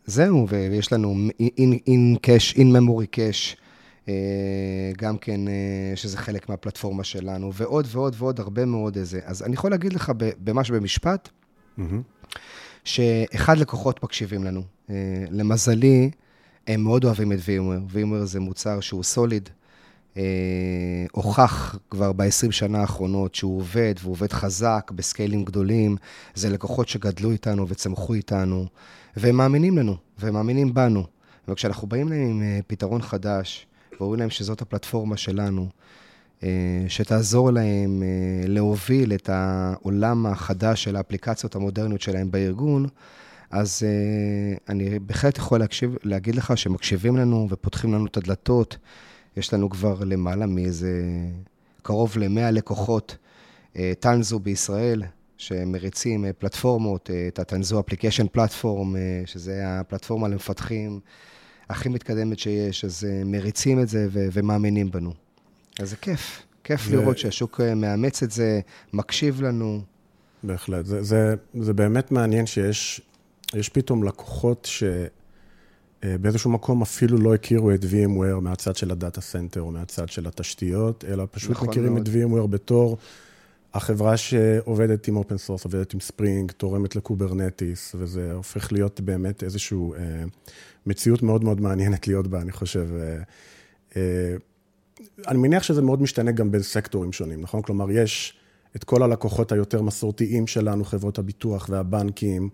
זהו, 0.05 0.47
ויש 0.49 0.93
לנו 0.93 1.15
in 1.39 2.17
cache, 2.17 2.55
in 2.55 2.75
memory 2.75 3.15
cache, 3.15 3.57
גם 4.97 5.17
כן, 5.17 5.41
שזה 5.95 6.17
חלק 6.17 6.49
מהפלטפורמה 6.49 7.03
שלנו, 7.03 7.53
ועוד 7.53 7.87
ועוד 7.91 8.15
ועוד 8.17 8.39
הרבה 8.39 8.65
מאוד 8.65 8.97
איזה. 8.97 9.19
אז 9.23 9.43
אני 9.43 9.53
יכול 9.53 9.71
להגיד 9.71 9.93
לך 9.93 10.11
ממש 10.47 10.71
במשפט, 10.71 11.29
שאחד 12.83 13.57
לקוחות 13.57 14.03
מקשיבים 14.03 14.43
לנו. 14.43 14.61
למזלי, 15.31 16.11
הם 16.67 16.81
מאוד 16.81 17.05
אוהבים 17.05 17.31
את 17.31 17.37
VMware. 17.37 17.95
VMware 17.95 18.25
זה 18.25 18.39
מוצר 18.39 18.79
שהוא 18.79 19.03
סוליד, 19.03 19.49
הוכח 21.11 21.77
כבר 21.89 22.11
ב-20 22.11 22.51
שנה 22.51 22.81
האחרונות 22.81 23.35
שהוא 23.35 23.57
עובד, 23.57 23.93
והוא 24.01 24.11
עובד 24.11 24.33
חזק, 24.33 24.91
בסקיילים 24.95 25.43
גדולים. 25.43 25.95
זה 26.35 26.49
לקוחות 26.49 26.87
שגדלו 26.87 27.31
איתנו 27.31 27.67
וצמחו 27.67 28.13
איתנו, 28.13 28.65
והם 29.17 29.35
מאמינים 29.35 29.77
לנו, 29.77 29.95
והם 30.19 30.33
מאמינים 30.33 30.73
בנו. 30.73 31.03
וכשאנחנו 31.47 31.87
באים 31.87 32.09
להם 32.09 32.29
עם 32.29 32.41
פתרון 32.67 33.01
חדש, 33.01 33.67
ואומרים 33.99 34.19
להם 34.19 34.29
שזאת 34.29 34.61
הפלטפורמה 34.61 35.17
שלנו, 35.17 35.67
שתעזור 36.87 37.51
להם 37.51 38.03
להוביל 38.47 39.13
את 39.13 39.29
העולם 39.29 40.25
החדש 40.25 40.83
של 40.83 40.95
האפליקציות 40.95 41.55
המודרניות 41.55 42.01
שלהם 42.01 42.31
בארגון, 42.31 42.85
אז 43.51 43.83
אני 44.69 44.99
בהחלט 44.99 45.37
יכול 45.37 45.59
להקשיב, 45.59 45.95
להגיד 46.03 46.35
לך 46.35 46.57
שמקשיבים 46.57 47.17
לנו 47.17 47.47
ופותחים 47.49 47.93
לנו 47.93 48.05
את 48.05 48.17
הדלתות. 48.17 48.77
יש 49.37 49.53
לנו 49.53 49.69
כבר 49.69 50.03
למעלה 50.03 50.45
מאיזה 50.45 50.91
קרוב 51.81 52.17
ל-100 52.17 52.51
לקוחות 52.51 53.17
טנזו 53.99 54.39
בישראל, 54.39 55.03
שמריצים 55.37 56.25
פלטפורמות, 56.37 57.09
את 57.27 57.39
הטנזו 57.39 57.79
אפליקיישן 57.79 58.27
פלטפורם, 58.31 58.95
שזה 59.25 59.61
הפלטפורמה 59.65 60.27
למפתחים 60.27 60.99
הכי 61.69 61.89
מתקדמת 61.89 62.39
שיש, 62.39 62.85
אז 62.85 63.07
מריצים 63.25 63.81
את 63.81 63.87
זה 63.89 64.07
ו- 64.11 64.27
ומאמינים 64.31 64.91
בנו. 64.91 65.13
אז 65.79 65.89
זה 65.89 65.95
כיף, 65.95 66.45
כיף 66.63 66.81
ו... 66.87 66.91
לראות 66.91 67.17
שהשוק 67.17 67.61
מאמץ 67.75 68.23
את 68.23 68.31
זה, 68.31 68.59
מקשיב 68.93 69.41
לנו. 69.41 69.81
בהחלט, 70.43 70.85
זה, 70.85 71.03
זה, 71.03 71.35
זה 71.59 71.73
באמת 71.73 72.11
מעניין 72.11 72.45
שיש 72.45 73.01
פתאום 73.73 74.03
לקוחות 74.03 74.65
ש... 74.65 74.83
באיזשהו 76.21 76.51
מקום 76.51 76.81
אפילו 76.81 77.17
לא 77.17 77.33
הכירו 77.33 77.71
את 77.71 77.83
VMware 77.83 78.39
מהצד 78.41 78.75
של 78.75 78.91
ה 78.91 78.97
data 78.97 79.21
center 79.21 79.61
או 79.61 79.71
מהצד 79.71 80.09
של 80.09 80.27
התשתיות, 80.27 81.05
אלא 81.07 81.27
פשוט 81.31 81.51
נכון 81.51 81.67
מכירים 81.67 81.93
מאוד. 81.93 82.07
את 82.07 82.13
VMware 82.13 82.47
בתור 82.47 82.97
החברה 83.73 84.17
שעובדת 84.17 85.07
עם 85.07 85.15
open 85.17 85.37
source, 85.37 85.63
עובדת 85.63 85.93
עם 85.93 85.99
Spring, 85.99 86.51
תורמת 86.51 86.95
ל 86.95 87.03
Kubernetes, 87.03 87.95
וזה 87.99 88.33
הופך 88.33 88.71
להיות 88.71 89.01
באמת 89.01 89.43
איזושהי 89.43 89.77
אה, 89.77 90.23
מציאות 90.85 91.23
מאוד 91.23 91.43
מאוד 91.43 91.61
מעניינת 91.61 92.07
להיות 92.07 92.27
בה, 92.27 92.41
אני 92.41 92.51
חושב. 92.51 92.87
אה, 92.99 93.17
אה, 93.95 94.35
אני 95.27 95.37
מניח 95.37 95.63
שזה 95.63 95.81
מאוד 95.81 96.01
משתנה 96.01 96.31
גם 96.31 96.51
בין 96.51 96.61
סקטורים 96.61 97.13
שונים, 97.13 97.41
נכון? 97.41 97.61
כלומר, 97.61 97.91
יש 97.91 98.37
את 98.75 98.83
כל 98.83 99.03
הלקוחות 99.03 99.51
היותר 99.51 99.81
מסורתיים 99.81 100.47
שלנו, 100.47 100.85
חברות 100.85 101.19
הביטוח 101.19 101.67
והבנקים 101.69 102.49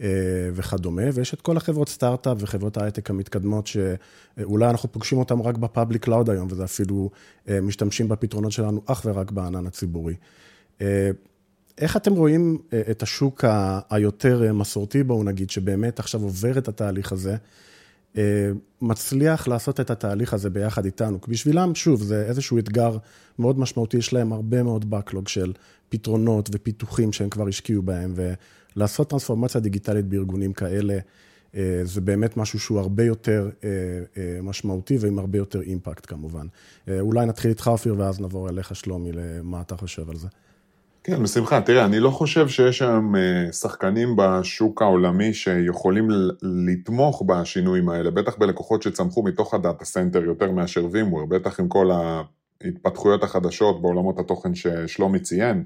אה, 0.00 0.08
וכדומה, 0.54 1.02
ויש 1.14 1.34
את 1.34 1.40
כל 1.40 1.56
החברות 1.56 1.88
סטארט-אפ 1.88 2.36
וחברות 2.40 2.76
ההייטק 2.76 3.10
המתקדמות, 3.10 3.66
שאולי 3.66 4.70
אנחנו 4.70 4.92
פוגשים 4.92 5.18
אותן 5.18 5.38
רק 5.38 5.56
ב 5.56 5.63
public 5.63 6.04
cloud 6.04 6.30
היום, 6.30 6.48
וזה 6.50 6.64
אפילו 6.64 7.10
אה, 7.48 7.60
משתמשים 7.60 8.08
בפתרונות 8.08 8.52
שלנו 8.52 8.82
אך 8.86 9.02
ורק 9.04 9.30
בענן 9.30 9.66
הציבורי. 9.66 10.14
אה, 10.80 11.10
איך 11.78 11.96
אתם 11.96 12.12
רואים 12.12 12.58
את 12.90 13.02
השוק 13.02 13.44
היותר 13.90 14.52
מסורתי, 14.52 15.02
בואו 15.02 15.24
נגיד, 15.24 15.50
שבאמת 15.50 15.98
עכשיו 15.98 16.22
עובר 16.22 16.58
את 16.58 16.68
התהליך 16.68 17.12
הזה, 17.12 17.36
מצליח 18.82 19.48
לעשות 19.48 19.80
את 19.80 19.90
התהליך 19.90 20.34
הזה 20.34 20.50
ביחד 20.50 20.84
איתנו? 20.84 21.18
בשבילם, 21.28 21.74
שוב, 21.74 22.02
זה 22.02 22.24
איזשהו 22.26 22.58
אתגר 22.58 22.96
מאוד 23.38 23.58
משמעותי, 23.58 23.96
יש 23.96 24.12
להם 24.12 24.32
הרבה 24.32 24.62
מאוד 24.62 24.94
backlog 24.94 25.28
של 25.28 25.52
פתרונות 25.88 26.48
ופיתוחים 26.52 27.12
שהם 27.12 27.28
כבר 27.28 27.48
השקיעו 27.48 27.82
בהם, 27.82 28.14
ולעשות 28.76 29.10
טרנספורמציה 29.10 29.60
דיגיטלית 29.60 30.06
בארגונים 30.06 30.52
כאלה, 30.52 30.98
זה 31.82 32.00
באמת 32.00 32.36
משהו 32.36 32.60
שהוא 32.60 32.78
הרבה 32.78 33.04
יותר 33.04 33.50
משמעותי 34.42 34.96
ועם 35.00 35.18
הרבה 35.18 35.38
יותר 35.38 35.60
אימפקט 35.60 36.06
כמובן. 36.06 36.46
אולי 37.00 37.26
נתחיל 37.26 37.50
איתך, 37.50 37.68
אופיר, 37.68 37.94
ואז 37.98 38.20
נעבור 38.20 38.48
אליך, 38.48 38.76
שלומי, 38.76 39.12
למה 39.12 39.60
אתה 39.60 39.76
חושב 39.76 40.10
על 40.10 40.16
זה. 40.16 40.28
כן, 41.04 41.22
בשמחה. 41.22 41.60
תראה, 41.60 41.84
אני 41.84 42.00
לא 42.00 42.10
חושב 42.10 42.48
שיש 42.48 42.82
היום 42.82 43.16
אה, 43.16 43.52
שחקנים 43.52 44.16
בשוק 44.16 44.82
העולמי 44.82 45.34
שיכולים 45.34 46.08
לתמוך 46.42 47.22
בשינויים 47.26 47.88
האלה, 47.88 48.10
בטח 48.10 48.36
בלקוחות 48.38 48.82
שצמחו 48.82 49.22
מתוך 49.22 49.54
ה 49.54 49.60
data 49.60 49.84
center 49.84 50.24
יותר 50.24 50.50
מאשר 50.50 50.86
VMware, 50.90 51.26
בטח 51.26 51.60
עם 51.60 51.68
כל 51.68 51.90
ההתפתחויות 51.90 53.22
החדשות 53.22 53.82
בעולמות 53.82 54.18
התוכן 54.18 54.54
ששלומי 54.54 55.18
ציין. 55.18 55.64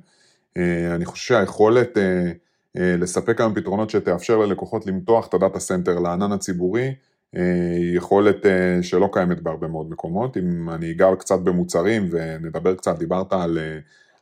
אה, 0.56 0.94
אני 0.94 1.04
חושב 1.04 1.34
שהיכולת 1.34 1.98
אה, 1.98 2.32
לספק 2.74 3.40
היום 3.40 3.54
פתרונות 3.54 3.90
שתאפשר 3.90 4.38
ללקוחות 4.38 4.86
למתוח 4.86 5.26
את 5.28 5.34
ה 5.34 5.39
data 5.39 5.58
center 5.60 5.98
לענן 5.98 6.32
הציבורי, 6.32 6.94
היא 7.32 7.96
יכולת 7.96 8.46
שלא 8.82 9.08
קיימת 9.12 9.40
בהרבה 9.42 9.68
מאוד 9.68 9.90
מקומות. 9.90 10.36
אם 10.36 10.70
אני 10.70 10.90
אגע 10.90 11.06
קצת 11.18 11.38
במוצרים 11.38 12.08
ונדבר 12.10 12.74
קצת, 12.74 12.98
דיברת 12.98 13.32
על... 13.32 13.58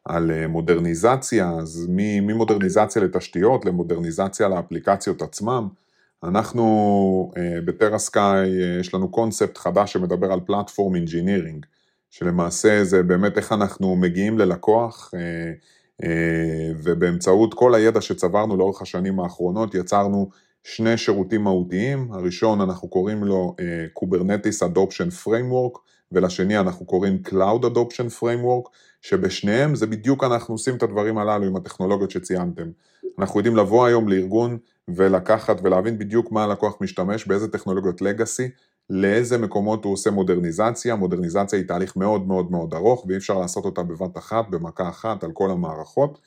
על 0.05 0.31
אה, 0.31 0.49
מודרניזציה, 0.49 1.51
אז 1.51 1.87
ממודרניזציה 1.89 3.03
לתשתיות 3.03 3.65
למודרניזציה 3.65 4.49
לאפליקציות 4.49 5.23
עצמם. 5.23 5.69
אנחנו 6.25 7.33
אה, 7.37 7.59
ב 7.65 7.75
TeraSky, 7.75 8.63
אה, 8.63 8.81
יש 8.81 8.95
לנו 8.95 9.09
קונספט 9.09 9.59
חדש 9.59 9.93
שמדבר 9.93 10.33
על 10.33 10.41
platform 10.47 10.95
engineering, 10.95 11.67
שלמעשה 12.11 12.85
זה 12.85 13.03
באמת 13.03 13.37
איך 13.37 13.53
אנחנו 13.53 13.97
מגיעים 13.97 14.39
ללקוח, 14.39 15.11
ובאמצעות 16.83 17.55
כל 17.55 17.75
הידע 17.75 18.01
שצברנו 18.01 18.57
לאורך 18.57 18.83
השנים 18.83 19.21
האחרונות 19.21 19.75
יצרנו 19.75 20.31
שני 20.65 20.97
שירותים 20.97 21.45
מהותיים, 21.45 22.13
הראשון 22.13 22.61
אנחנו 22.61 22.89
קוראים 22.89 23.25
לו 23.25 23.57
Kubernetes 23.99 24.69
Adoption 24.69 25.25
Framework, 25.25 25.79
ולשני 26.13 26.59
אנחנו 26.59 26.87
קוראים 26.87 27.19
Cloud 27.29 27.65
Adoption 27.65 28.21
Framework, 28.21 28.69
שבשניהם 29.05 29.75
זה 29.75 29.87
בדיוק 29.87 30.25
אנחנו 30.25 30.55
עושים 30.55 30.77
את 30.77 30.83
הדברים 30.83 31.19
הללו 31.19 31.47
עם 31.47 31.57
הטכנולוגיות 31.57 32.11
שציינתם. 32.11 32.71
אנחנו 33.19 33.41
יודעים 33.41 33.57
לבוא 33.57 33.87
היום 33.87 34.09
לארגון 34.09 34.59
ולקחת 34.89 35.57
ולהבין 35.63 35.99
בדיוק 35.99 36.33
מה 36.33 36.45
הלקוח 36.45 36.77
משתמש, 36.81 37.27
באיזה 37.27 37.49
טכנולוגיות 37.49 38.03
לגאסי, 38.03 38.49
לאיזה 38.91 39.39
מקומות 39.39 39.85
הוא 39.85 39.93
עושה 39.93 40.11
מודרניזציה, 40.11 40.97
מודרניזציה 40.97 41.59
היא 41.59 41.69
תהליך 41.69 41.97
מאוד 41.97 42.27
מאוד 42.27 42.51
מאוד 42.51 42.75
ארוך 42.75 43.05
ואי 43.09 43.17
אפשר 43.17 43.39
לעשות 43.39 43.65
אותה 43.65 43.83
בבת 43.83 44.19
אחת, 44.19 44.49
במכה 44.51 44.89
אחת, 44.89 45.25
על 45.25 45.33
כל 45.33 45.51
המערכות. 45.51 46.19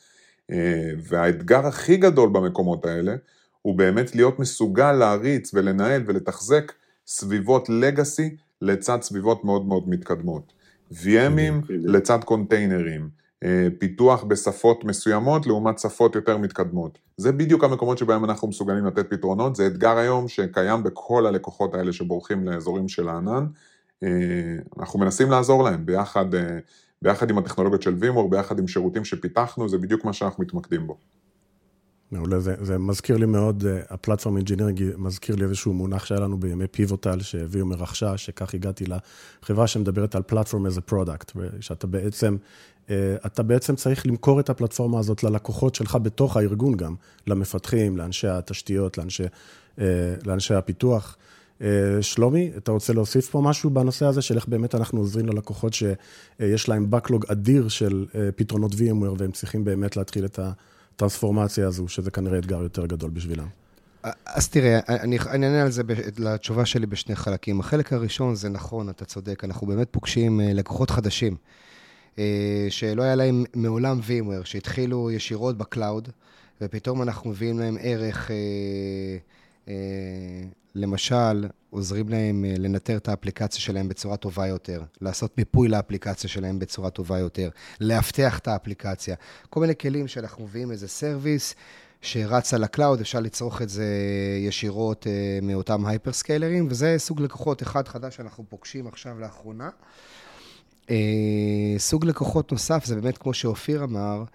אה, 0.52 0.92
והאתגר 1.04 1.68
הכי 1.68 1.98
גדול 1.98 2.30
במקומות 2.30 2.86
האלה 2.86 3.16
הוא 3.62 3.78
באמת 3.78 4.16
להיות 4.16 4.40
מסוגל 4.40 4.92
להריץ 4.92 5.54
ולנהל 5.54 6.04
ולתחזק 6.06 6.72
סביבות 7.08 7.70
לגאסי 7.70 8.36
לצד 8.62 9.02
סביבות 9.02 9.46
מאוד 9.46 9.66
מאוד 9.66 9.90
מתקדמות. 9.90 10.57
VMים 10.92 11.66
לצד 11.70 12.24
קונטיינרים, 12.24 13.10
אה, 13.44 13.68
פיתוח 13.80 14.24
בשפות 14.24 14.84
מסוימות 14.84 15.48
לעומת 15.48 15.80
שפות 15.80 16.16
יותר 16.16 16.38
מתקדמות. 16.38 17.00
זה 17.18 17.32
בדיוק 17.32 17.64
המקומות 17.64 17.98
שבהם 17.98 18.26
אנחנו 18.26 18.48
מסוגלים 18.48 18.86
לתת 18.86 19.10
פתרונות, 19.10 19.56
זה 19.56 19.68
אתגר 19.68 19.98
היום 19.98 20.28
שקיים 20.28 20.84
בכל 20.84 21.26
הלקוחות 21.26 21.76
האלה 21.76 21.94
שבורחים 21.94 22.48
לאזורים 22.48 22.88
של 22.88 23.10
הענן. 23.10 23.46
אה, 24.04 24.10
אנחנו 24.80 25.00
מנסים 25.00 25.32
לעזור 25.32 25.64
להם 25.64 25.86
ביחד, 25.86 26.36
אה, 26.36 26.58
ביחד 27.02 27.30
עם 27.30 27.38
הטכנולוגיות 27.38 27.82
של 27.82 27.96
וימור, 28.00 28.30
ביחד 28.30 28.60
עם 28.60 28.68
שירותים 28.68 29.06
שפיתחנו, 29.06 29.70
זה 29.70 29.78
בדיוק 29.78 30.06
מה 30.06 30.14
שאנחנו 30.14 30.44
מתמקדים 30.44 30.88
בו. 30.88 30.98
מעולה, 32.12 32.40
זה, 32.40 32.56
זה 32.62 32.78
מזכיר 32.78 33.18
לי 33.18 33.26
מאוד, 33.26 33.64
ה 33.90 33.95
platform 33.95 34.38
engineering 34.38 34.84
מזכיר 34.98 35.36
לי 35.36 35.44
איזשהו 35.44 35.74
מונח 35.74 36.06
שהיה 36.06 36.22
לנו 36.22 36.38
בימי 36.38 36.68
Pivotal, 36.68 37.22
ש 37.22 37.66
VMware 37.66 37.90
רכשה, 37.90 38.18
שכך 38.18 38.54
הגעתי 38.54 38.86
לחברה 39.44 39.68
שמדברת 39.68 40.16
על 40.16 40.22
platform 40.22 40.57
as 40.57 40.66
a 40.66 40.92
product, 40.92 41.38
שאתה 41.60 41.88
בעצם, 41.88 42.38
אתה 43.26 43.44
בעצם 43.44 43.76
צריך 43.76 44.08
למכור 44.08 44.40
את 44.40 44.50
הפלטפורמה 44.50 45.00
הזאת 45.00 45.24
ללקוחות 45.24 45.76
שלך 45.76 45.98
בתוך 46.02 46.38
הארגון 46.38 46.78
גם, 46.78 46.96
למפתחים, 47.28 47.98
לאנשי 47.98 48.28
התשתיות, 48.28 48.98
לאנשי, 48.98 49.24
לאנשי 50.26 50.54
הפיתוח. 50.54 51.18
שלומי, 52.02 52.52
אתה 52.58 52.72
רוצה 52.72 52.94
להוסיף 52.94 53.30
פה 53.30 53.42
משהו 53.42 53.70
בנושא 53.70 54.06
הזה, 54.06 54.22
של 54.22 54.36
איך 54.36 54.48
באמת 54.48 54.76
אנחנו 54.76 55.00
עוזרים 55.00 55.26
ללקוחות 55.26 55.74
שיש 55.74 56.70
להם 56.70 56.88
backlog 56.92 57.32
אדיר 57.32 57.68
של 57.68 58.06
פתרונות 58.36 58.72
VMware, 58.72 59.16
והם 59.18 59.32
צריכים 59.32 59.64
באמת 59.64 59.98
להתחיל 59.98 60.26
את 60.26 60.40
ה... 60.40 60.52
הטרנספורמציה 60.98 61.68
הזו, 61.68 61.88
שזה 61.88 62.12
כנראה 62.12 62.40
אתגר 62.40 62.62
יותר 62.62 62.86
גדול 62.86 63.10
בשבילם. 63.10 63.48
אז 64.26 64.50
תראה, 64.50 64.80
אני 64.90 65.18
אענה 65.20 65.62
על 65.64 65.72
זה, 65.72 65.84
לתשובה 66.18 66.66
שלי 66.66 66.86
בשני 66.86 67.16
חלקים. 67.16 67.60
החלק 67.60 67.94
הראשון 67.94 68.36
זה 68.36 68.50
נכון, 68.50 68.90
אתה 68.90 69.06
צודק, 69.06 69.44
אנחנו 69.44 69.68
באמת 69.68 69.88
פוגשים 69.92 70.42
אה, 70.42 70.54
לקוחות 70.54 70.90
חדשים, 70.90 71.36
אה, 72.20 72.68
שלא 72.70 73.04
היה 73.04 73.16
להם 73.16 73.44
מעולם 73.54 74.00
VMware, 74.00 74.46
שהתחילו 74.46 75.12
ישירות 75.12 75.58
ב 75.58 75.65
cloud, 75.65 76.10
ופתאום 76.62 77.02
אנחנו 77.02 77.30
מביאים 77.30 77.60
להם 77.60 77.78
ערך, 77.82 78.32
אה, 78.32 79.74
למשל, 80.78 81.48
עוזרים 81.70 82.10
להם 82.10 82.46
לנטר 82.58 82.98
את 82.98 83.08
האפליקציה 83.08 83.62
שלהם 83.62 83.90
בצורה 83.90 84.18
טובה 84.18 84.48
יותר, 84.48 84.84
לעשות 85.02 85.38
מיפוי 85.38 85.68
לאפליקציה 85.68 86.30
שלהם 86.30 86.60
בצורה 86.60 86.90
טובה 86.90 87.20
יותר, 87.20 87.50
לאבטח 87.82 88.40
את 88.40 88.48
האפליקציה. 88.48 89.16
כל 89.50 89.60
מיני 89.60 89.76
כלים 89.76 90.08
שאנחנו 90.08 90.44
מביאים 90.44 90.72
איזה 90.72 90.88
service 90.88 91.56
שרץ 92.02 92.54
על 92.54 92.64
ה 92.64 92.69
cloud, 92.69 93.00
אפשר 93.00 93.20
לצרוך 93.20 93.62
את 93.62 93.70
זה 93.70 93.86
ישירות 94.48 95.08
מאותם 95.42 95.86
הייפרסקיילרים, 95.86 96.68
וזה 96.70 96.96
סוג 96.98 97.22
לקוחות 97.22 97.64
אחד 97.64 97.88
חדש 97.88 98.16
שאנחנו 98.16 98.44
פוגשים 98.50 98.88
עכשיו 98.88 99.20
לאחרונה. 99.20 99.70
סוג 101.78 102.06
לקוחות 102.06 102.52
נוסף, 102.52 102.86
זה 102.86 102.96
באמת 102.96 103.18
כמו 103.18 103.34
שאופיר 103.34 103.84
אמר, 103.84 104.20
אה, 104.20 104.26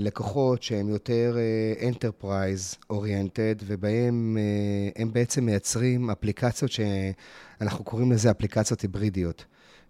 לקוחות 0.00 0.62
שהם 0.62 0.88
יותר 0.88 1.36
אה, 1.38 1.90
enterprise 1.90 2.92
oriented, 2.92 3.62
ובהם 3.66 4.38
אה, 4.40 5.02
הם 5.02 5.12
בעצם 5.12 5.44
מייצרים 5.44 6.10
אפליקציות 6.10 6.70
שאנחנו 6.70 7.84
קוראים 7.84 8.12
לזה 8.12 8.30
אפליקציות 8.30 8.80
היברידיות. 8.80 9.44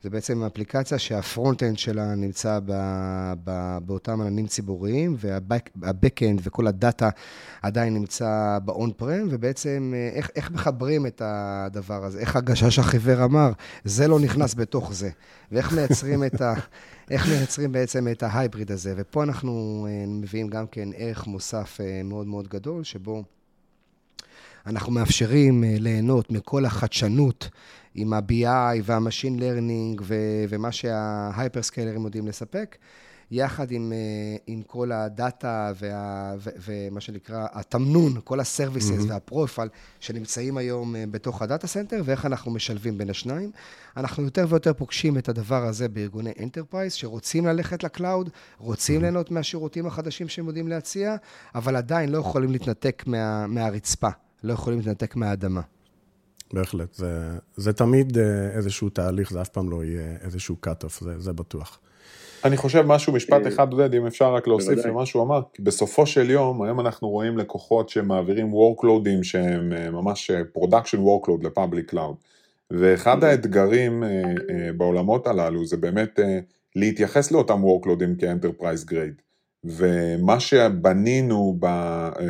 זה 0.05 0.11
בעצם 0.11 0.43
אפליקציה 0.43 0.99
שה 0.99 1.19
front-end 1.19 1.79
שלה 1.79 2.15
נמצא 2.15 2.61
ב, 2.65 2.73
ב, 3.45 3.79
באותם 3.87 4.21
עננים 4.21 4.47
ציבוריים, 4.47 5.17
וה 5.19 5.43
back-end 5.43 6.41
וכל 6.45 6.67
ה 6.67 6.76
data 6.76 7.11
עדיין 7.63 7.95
נמצא 7.95 8.59
ב-on-prem, 8.65 9.27
ובעצם 9.31 9.95
איך, 10.13 10.31
איך 10.37 10.51
מחברים 10.51 11.07
את 11.07 11.23
הדבר 11.25 12.05
הזה? 12.05 12.19
איך 12.19 12.37
הגשש 12.37 12.79
החיוור 12.79 13.25
אמר, 13.25 13.53
זה 13.85 14.09
לא 14.09 14.21
נכנס 14.21 14.55
בתוך 14.55 14.93
זה. 14.93 15.11
ואיך 15.53 15.73
מייצרים 15.73 16.25
את 16.25 16.41
ה... 16.41 16.55
איך 17.11 17.29
מייצרים 17.29 17.73
בעצם 17.73 18.09
את 18.09 18.23
ה 18.23 18.30
hybrid 18.30 18.73
הזה. 18.73 18.95
ופה 18.97 19.23
אנחנו 19.23 19.87
אה, 19.91 20.05
מביאים 20.07 20.49
גם 20.49 20.67
כן 20.67 20.89
ערך 20.97 21.27
מוסף 21.27 21.81
אה, 21.81 22.01
מאוד 22.05 22.27
מאוד 22.27 22.49
גדול, 22.49 22.85
שבו 22.85 23.25
אנחנו 24.67 24.93
מאפשרים 24.93 25.65
אה, 25.65 25.77
ליהנות 25.79 26.31
מכל 26.33 26.65
החדשנות 26.65 27.49
עם 27.95 28.13
ה-BI 28.13 28.81
וה-Machine 28.85 29.41
Learning 29.41 30.03
ומה 30.49 30.73
שההייפרסקיילרים 30.73 32.05
יודעים 32.05 32.27
לספק. 32.27 32.77
יחד 33.31 33.71
עם, 33.71 33.93
אה, 33.93 34.37
עם 34.47 34.63
כל 34.63 34.93
ה 34.93 35.09
data 35.09 35.73
וה, 35.81 36.35
ו, 36.39 36.51
ומה 36.67 37.01
שנקרא 37.01 37.47
התמנון, 37.53 38.21
כל 38.25 38.41
ה 38.41 38.46
services 38.46 38.91
mm-hmm. 38.91 39.11
והפרופיל 39.11 39.69
שנמצאים 40.01 40.57
היום 40.57 40.97
אה, 40.97 41.05
בתוך 41.11 41.43
ה 41.43 41.48
data 41.48 41.67
center, 41.67 42.03
ואיך 42.05 42.27
אנחנו 42.27 42.51
משלבים 42.51 42.99
בין 42.99 43.11
השניים. 43.11 43.51
אנחנו 43.97 44.23
יותר 44.23 44.47
ויותר 44.49 44.73
פוגשים 44.73 45.19
את 45.19 45.29
הדבר 45.29 45.65
הזה 45.65 45.89
בארגוני 45.89 46.33
enterprise, 46.43 46.93
שרוצים 46.93 47.47
ללכת 47.47 47.85
ל 47.85 47.91
cloud, 47.91 48.31
רוצים 48.59 48.99
mm-hmm. 48.99 49.03
ליהנות 49.03 49.31
מהשירותים 49.31 49.87
החדשים 49.87 50.29
שהם 50.29 50.47
יודעים 50.47 50.69
להציע, 50.69 51.17
אבל 51.55 51.77
עדיין 51.77 52.09
לא 52.09 52.19
יכולים 52.19 52.53
להתנתק 52.53 53.03
מה, 53.07 53.47
מהרצפה, 53.47 54.09
לא 54.45 54.53
יכולים 54.53 54.79
להתנתק 54.79 55.17
מהאדמה. 55.17 55.61
בהחלט, 56.53 56.95
זה, 56.95 57.31
זה 57.57 57.73
תמיד 57.73 58.19
אה, 58.19 58.51
איזשהו 58.57 58.89
תהליך, 58.89 59.33
זה 59.33 59.43
אף 59.43 59.49
פעם 59.49 59.71
לא 59.71 59.85
יהיה 59.85 60.17
איזשהו 60.21 60.57
cut-off, 60.67 61.05
זה, 61.05 61.21
זה 61.21 61.33
בטוח. 61.33 61.81
אני 62.45 62.57
חושב 62.57 62.85
משהו, 62.87 63.13
משפט 63.13 63.43
אה, 63.43 63.49
אחד, 63.49 63.73
עודד, 63.73 63.95
אם 63.95 64.07
אפשר 64.07 64.35
רק 64.35 64.47
להוסיף 64.47 64.87
למה 64.87 65.07
שהוא 65.07 65.23
אמר, 65.23 65.41
כי 65.53 65.63
בסופו 65.63 66.07
של 66.07 66.31
יום, 66.31 66.63
היום 66.63 66.81
אנחנו 66.81 67.09
רואים 67.09 67.39
לקוחות 67.39 67.89
שמעבירים 67.89 68.53
workloadים 68.53 69.23
שהם 69.23 69.73
אה, 69.73 69.91
ממש 69.91 70.31
production 70.31 70.99
workload 70.99 71.47
ל 71.47 71.53
public 71.53 71.91
cloud. 71.91 72.15
ואחד 72.71 73.15
אוקיי. 73.15 73.31
האתגרים 73.31 74.03
בעולמות 74.77 75.27
הללו 75.27 75.67
זה 75.67 75.77
באמת 75.77 76.21
להתייחס 76.77 77.31
לאותם 77.31 77.63
workload 77.65 78.10
ים 78.10 78.21
כ 78.21 78.32
enterprise 78.32 78.85
grade. 78.85 79.15
ומה 79.65 80.41
שבנינו 80.41 81.59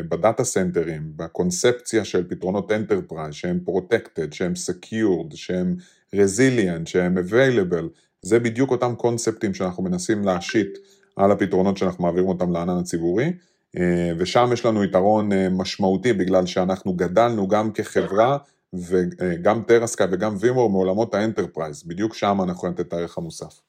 ב 0.09 0.16
data 0.16 0.45
center 0.45 0.90
ים, 0.90 1.12
בקונספציה 1.16 2.05
של 2.05 2.29
פתרונות 2.29 2.73
enterprise, 2.73 3.35
שהם 3.35 3.61
protected, 3.64 4.33
שהם 4.33 4.57
secured, 4.57 5.33
שהם 5.35 5.77
resilient, 6.14 6.87
שהם 6.87 7.18
available, 7.18 7.85
זה 8.23 8.38
בדיוק 8.38 8.70
אותם 8.70 8.94
קונספטים 8.94 9.55
שאנחנו 9.55 9.83
מנסים 9.83 10.25
להשית 10.25 10.79
על 11.16 11.31
הפתרונות 11.33 11.77
שאנחנו 11.77 12.05
מעבירים 12.05 12.29
אותם 12.29 12.53
לענן 12.53 12.79
הציבורי, 12.79 13.33
אה, 13.77 14.12
ושם 14.18 14.51
יש 14.53 14.66
לנו 14.66 14.85
יתרון 14.85 15.33
אה, 15.33 15.49
משמעותי 15.49 16.12
בגלל 16.12 16.47
שאנחנו 16.47 16.92
גדלנו 16.92 17.49
גם 17.49 17.73
כחברה 17.73 18.38
וגם 18.75 19.62
TeraSky 19.67 20.07
וגם 20.12 20.37
VMware 20.40 20.71
מעולמות 20.70 21.14
ה 21.14 21.20
enterprise, 21.20 21.83
בדיוק 21.87 22.14
שם 22.14 22.38
אנחנו 22.42 22.68
לתת 22.68 22.81
את 22.81 22.92
הערך 22.92 23.18
המוסף. 23.18 23.61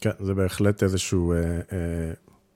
כן, 0.00 0.10
זה 0.20 0.34
בהחלט 0.34 0.82
איזשהו 0.82 1.32
אה, 1.32 1.38
אה, 1.72 2.12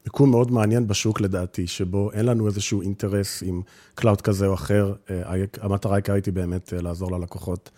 מיקום 0.09 0.31
מאוד 0.31 0.51
מעניין 0.51 0.87
בשוק 0.87 1.21
לדעתי, 1.21 1.67
שבו 1.67 2.13
אין 2.13 2.27
לנו 2.27 2.47
איזשהו 2.47 2.83
אינטרס 2.83 3.43
עם 3.47 3.63
cloud 3.95 4.21
כזה 4.21 4.47
או 4.47 4.55
אחר, 4.55 4.95
אה, 5.11 5.45
המטרה 5.61 5.93
העיקרית 5.93 6.27
היא 6.27 6.35
באמת 6.35 6.73
אה, 6.73 6.81
לעזור 6.81 7.19
ללקוחות 7.19 7.71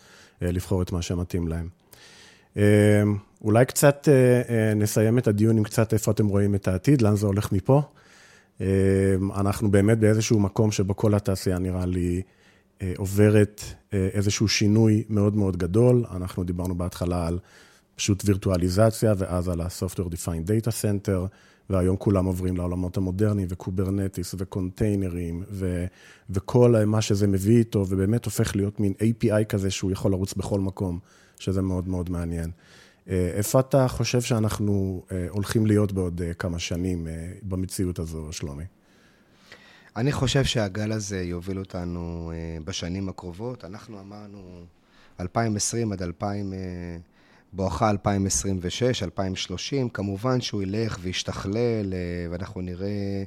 אה, 0.43 0.53
לבחור 0.53 0.83
את 0.83 0.93
מה 0.93 1.03
שמתאים 1.03 1.49
להם. 1.49 1.69
אולי 3.43 3.65
קצת 3.65 4.09
נסיים 4.77 5.19
את 5.19 5.29
הדיון 5.29 5.57
עם 5.57 5.65
קצת 5.65 5.93
איפה 5.93 6.11
אתם 6.11 6.27
רואים 6.27 6.55
את 6.55 6.69
העתיד, 6.69 7.03
לאן 7.03 7.17
זה 7.17 7.27
הולך 7.27 7.53
מפה. 7.53 7.83
אנחנו 9.37 9.71
באמת 9.71 9.99
באיזשהו 9.99 10.41
מקום 10.41 10.73
שבו 10.73 10.97
כל 10.97 11.15
התעשייה 11.15 11.59
נראה 11.59 11.87
לי 11.87 12.23
עוברת 12.97 13.63
איזשהו 13.93 14.49
שינוי 14.49 15.05
מאוד 15.09 15.37
מאוד 15.37 15.57
גדול. 15.57 16.05
אנחנו 16.11 16.45
דיברנו 16.45 16.75
בהתחלה 16.75 17.27
על 17.27 17.39
פשוט 17.97 18.23
וירטואליזציה, 18.25 19.15
ואז 19.19 19.49
על 19.49 19.61
ה-Software 19.61 20.09
Defined 20.09 20.47
Data 20.49 20.71
Center, 20.71 21.29
והיום 21.71 21.97
כולם 21.97 22.25
עוברים 22.25 22.57
לעולמות 22.57 22.97
המודרניים, 22.97 23.49
ו 23.51 23.58
Kubernetes, 23.58 24.35
וקונטיינרים, 24.39 25.43
ו- 25.51 25.87
וכל 26.31 26.75
מה 26.87 27.01
שזה 27.01 27.27
מביא 27.27 27.59
איתו, 27.59 27.87
ובאמת 27.89 28.25
הופך 28.25 28.57
להיות 28.57 28.81
מין 28.81 28.93
API 28.93 29.45
כזה 29.45 29.71
שהוא 29.71 29.93
יכול 29.93 30.11
לרוץ 30.11 30.35
בכל 30.35 30.61
מקום. 30.61 30.99
שזה 31.41 31.63
מאוד 31.63 31.89
מאוד 31.89 32.11
מעניין. 32.11 32.51
אה, 33.09 33.31
איפה 33.35 33.61
אתה 33.61 33.89
חושב 33.89 34.21
שאנחנו 34.21 35.03
אה, 35.13 35.27
הולכים 35.31 35.67
להיות 35.67 35.93
בעוד 35.93 36.23
אה, 36.23 36.35
כמה 36.35 36.59
שנים 36.59 37.07
במציאות 37.43 37.99
הזו, 37.99 38.33
שלומי? 38.33 38.65
אני 39.97 40.13
חושב 40.13 40.45
שהגל 40.45 40.93
הזה 40.93 41.23
יוביל 41.23 41.59
אותנו 41.59 42.33
בשנים 42.65 43.09
הקרובות. 43.09 43.65
אנחנו 43.65 44.01
אמרנו 44.01 44.65
2020 45.21 45.93
עד 45.93 46.03
2000, 46.03 46.53
בואכה 47.53 47.91
2026, 47.91 49.03
2030, 49.03 49.89
כמובן 49.89 50.41
שהוא 50.41 50.63
ילך 50.63 50.99
וישתכלל, 51.01 51.93
ואנחנו 52.31 52.61
נראה 52.61 53.23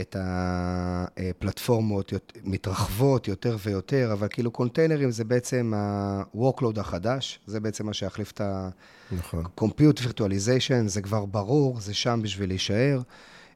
את 0.00 0.16
הפלטפורמות 0.18 2.12
מתרחבות 2.44 3.28
יותר 3.28 3.56
ויותר, 3.64 4.10
אבל 4.12 4.28
כאילו 4.30 4.50
קונטיינרים 4.50 5.10
זה 5.10 5.24
בעצם 5.24 5.72
ה-workload 5.76 6.80
החדש, 6.80 7.40
זה 7.46 7.60
בעצם 7.60 7.86
מה 7.86 7.92
שיחליף 7.92 8.32
את 8.32 8.40
ה-compute 8.40 9.98
virtualization, 9.98 10.86
זה 10.86 11.02
כבר 11.02 11.24
ברור, 11.24 11.80
זה 11.80 11.94
שם 11.94 12.20
בשביל 12.22 12.48
להישאר. 12.48 13.00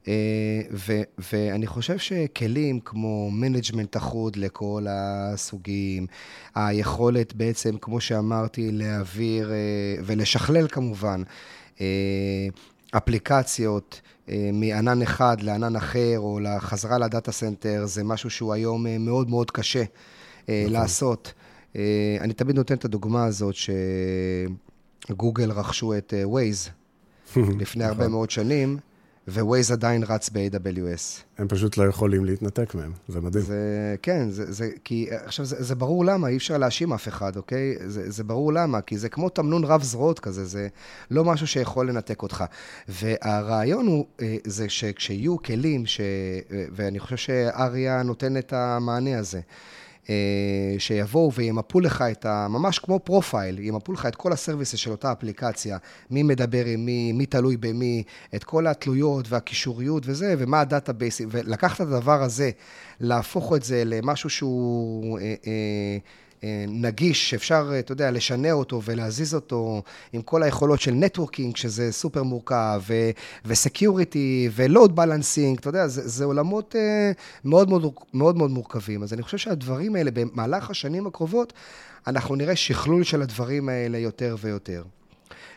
אה, 0.07 0.61
ו- 0.71 1.01
ואני 1.31 1.67
חושב 1.67 1.97
שכלים 1.97 2.79
כמו 2.79 3.31
management 3.31 3.97
אחוד 3.97 4.35
לכל 4.35 4.85
הסוגים, 4.89 6.07
היכולת 6.55 7.33
בעצם, 7.33 7.77
כמו 7.81 8.01
שאמרתי, 8.01 8.71
להעביר 8.71 9.51
אה, 9.51 9.55
ולשכלל 10.05 10.67
כמובן 10.67 11.23
אה, 11.81 12.47
אפליקציות, 12.97 14.01
מענן 14.53 15.01
אחד 15.01 15.41
לענן 15.41 15.75
אחר, 15.75 16.15
או 16.17 16.39
לחזרה 16.39 16.97
ל 16.97 17.04
data 17.04 17.31
center, 17.31 17.85
זה 17.85 18.03
משהו 18.03 18.29
שהוא 18.29 18.53
היום 18.53 18.85
מאוד 18.99 19.29
מאוד 19.29 19.51
קשה 19.51 19.83
נכון. 20.43 20.53
לעשות. 20.69 21.33
אני 22.21 22.33
תמיד 22.33 22.55
נותן 22.55 22.75
את 22.75 22.85
הדוגמה 22.85 23.25
הזאת 23.25 23.55
שגוגל 25.09 25.51
רכשו 25.51 25.97
את 25.97 26.13
Waze 26.25 26.69
לפני 27.61 27.83
הרבה 27.83 27.99
נכון. 27.99 28.11
מאוד 28.11 28.29
שנים, 28.29 28.77
ו-Waze 29.27 29.73
עדיין 29.73 30.03
רץ 30.03 30.29
ב-AWS. 30.29 31.21
הם 31.37 31.47
פשוט 31.47 31.77
לא 31.77 31.83
יכולים 31.83 32.25
להתנתק 32.25 32.75
מהם, 32.75 32.91
זה 33.07 33.21
מדהים. 33.21 33.45
זה, 33.45 33.95
כן, 34.01 34.29
זה, 34.29 34.51
זה, 34.51 34.69
כי 34.83 35.07
עכשיו, 35.11 35.45
זה, 35.45 35.63
זה 35.63 35.75
ברור 35.75 36.05
למה, 36.05 36.27
אי 36.27 36.37
אפשר 36.37 36.57
להאשים 36.57 36.93
אף 36.93 37.07
אחד, 37.07 37.37
אוקיי? 37.37 37.75
זה, 37.85 38.11
זה 38.11 38.23
ברור 38.23 38.53
למה, 38.53 38.81
כי 38.81 38.97
זה 38.97 39.09
כמו 39.09 39.29
תמנון 39.29 39.63
רב 39.63 39.83
זרועות 39.83 40.19
כזה, 40.19 40.45
זה 40.45 40.67
לא 41.11 41.25
משהו 41.25 41.47
שיכול 41.47 41.89
לנתק 41.89 42.21
אותך. 42.21 42.43
והרעיון 42.87 43.87
הוא, 43.87 44.05
אה, 44.21 44.35
זה 44.43 44.69
שכשיהיו 44.69 45.41
כלים, 45.43 45.85
ש, 45.85 45.99
אה, 45.99 46.65
ואני 46.71 46.99
חושב 46.99 47.17
שאריה 47.17 48.03
נותן 48.03 48.37
את 48.37 48.53
המענה 48.53 49.19
הזה. 49.19 49.41
אה, 50.09 50.75
שיבואו 50.77 51.33
וימפו 51.33 51.79
לך 51.79 52.03
את 52.11 52.25
ה... 52.25 52.47
ממש 52.49 52.79
כמו 52.79 52.99
profile, 52.99 53.59
ימפו 53.59 53.93
לך 53.93 54.05
את 54.05 54.15
כל 54.15 54.33
ה 54.33 54.38
services 54.38 54.75
של 54.75 54.91
אותה 54.91 55.11
אפליקציה, 55.11 55.77
מי 56.11 56.23
מדבר 56.23 56.65
עם 56.65 56.85
מי, 56.85 57.11
מי 57.11 57.25
תלוי 57.25 57.57
במי, 57.57 58.03
את 58.35 58.43
כל 58.43 58.67
התלויות 58.67 59.25
והקישוריות 59.29 60.03
וזה, 60.05 60.35
ומה 60.37 60.61
ה 60.61 60.67
database, 60.67 61.21
ולקחת 61.29 61.81
את 61.81 61.87
הדבר 61.87 62.23
הזה, 62.23 62.51
להפוך 62.99 63.53
את 63.55 63.63
זה 63.63 63.83
למשהו 63.85 64.29
שהוא... 64.29 65.19
אה, 65.19 65.35
אה, 65.47 65.97
נגיש, 66.67 67.29
שאפשר, 67.29 67.71
אתה 67.79 67.91
יודע, 67.91 68.11
לשנע 68.11 68.51
אותו 68.51 68.81
ולהזיז 68.85 69.35
אותו 69.35 69.81
עם 70.13 70.21
כל 70.21 70.43
היכולות 70.43 70.81
של 70.81 70.91
networking, 70.91 71.55
שזה 71.55 71.91
סופר 71.91 72.23
מורכב, 72.23 72.81
ו 73.45 73.55
security, 73.55 74.49
ו 74.55 74.63
load 74.63 74.95
balancing, 74.95 75.57
אתה 75.59 75.69
יודע, 75.69 75.87
זה, 75.87 76.07
זה 76.07 76.25
עולמות 76.25 76.75
אה, 76.75 77.11
מאוד 77.45 77.69
מאוד, 77.69 77.93
מאוד 78.13 78.37
מאוד 78.37 78.51
מורכבים. 78.51 79.03
אז 79.03 79.13
אני 79.13 79.21
חושב 79.21 79.37
שהדברים 79.37 79.95
האלה, 79.95 80.11
במהלך 80.11 80.69
השנים 80.69 81.07
הקרובות, 81.07 81.53
אנחנו 82.07 82.35
נראה 82.35 82.55
שכלול 82.55 83.03
של 83.03 83.21
הדברים 83.21 83.69
האלה 83.69 83.97
יותר 83.97 84.35
ויותר. 84.41 84.83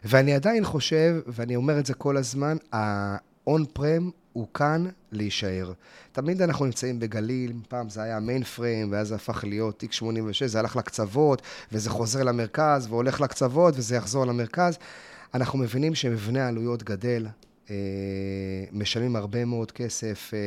ואני 0.05 0.35
עדיין 0.35 0.65
חושב, 0.65 1.17
ואני 1.27 1.57
אומר 1.57 1.79
את 1.79 1.87
זה 1.87 1.95
כל 1.95 2.17
הזמן, 2.17 2.57
ה-on-prem 2.73 4.11
הוא 4.37 4.47
כאן 4.55 4.87
להישאר. 5.13 5.73
תמיד 6.13 6.43
אנחנו 6.43 6.65
נמצאים 6.65 7.01
בגליל, 7.01 7.53
פעם 7.69 7.89
זה 7.89 8.03
היה 8.03 8.21
מיין 8.21 8.45
פריים, 8.45 8.93
ואז 8.93 9.09
זה 9.09 9.15
הפך 9.15 9.45
להיות 9.45 9.79
תיק 9.79 9.93
86, 9.93 10.43
זה 10.43 10.59
הלך 10.59 10.77
לקצוות, 10.77 11.43
וזה 11.73 11.91
חוזר 11.91 12.23
למרכז, 12.23 12.87
והולך 12.91 13.21
לקצוות, 13.21 13.75
וזה 13.77 13.97
יחזור 13.97 14.25
למרכז. 14.25 14.79
אנחנו 15.35 15.59
מבינים 15.59 15.95
שמבנה 15.95 16.45
העלויות 16.45 16.83
גדל, 16.83 17.27
אה, 17.71 17.75
משלמים 18.73 19.17
הרבה 19.17 19.45
מאוד 19.45 19.73
כסף 19.73 20.31
אה, 20.35 20.39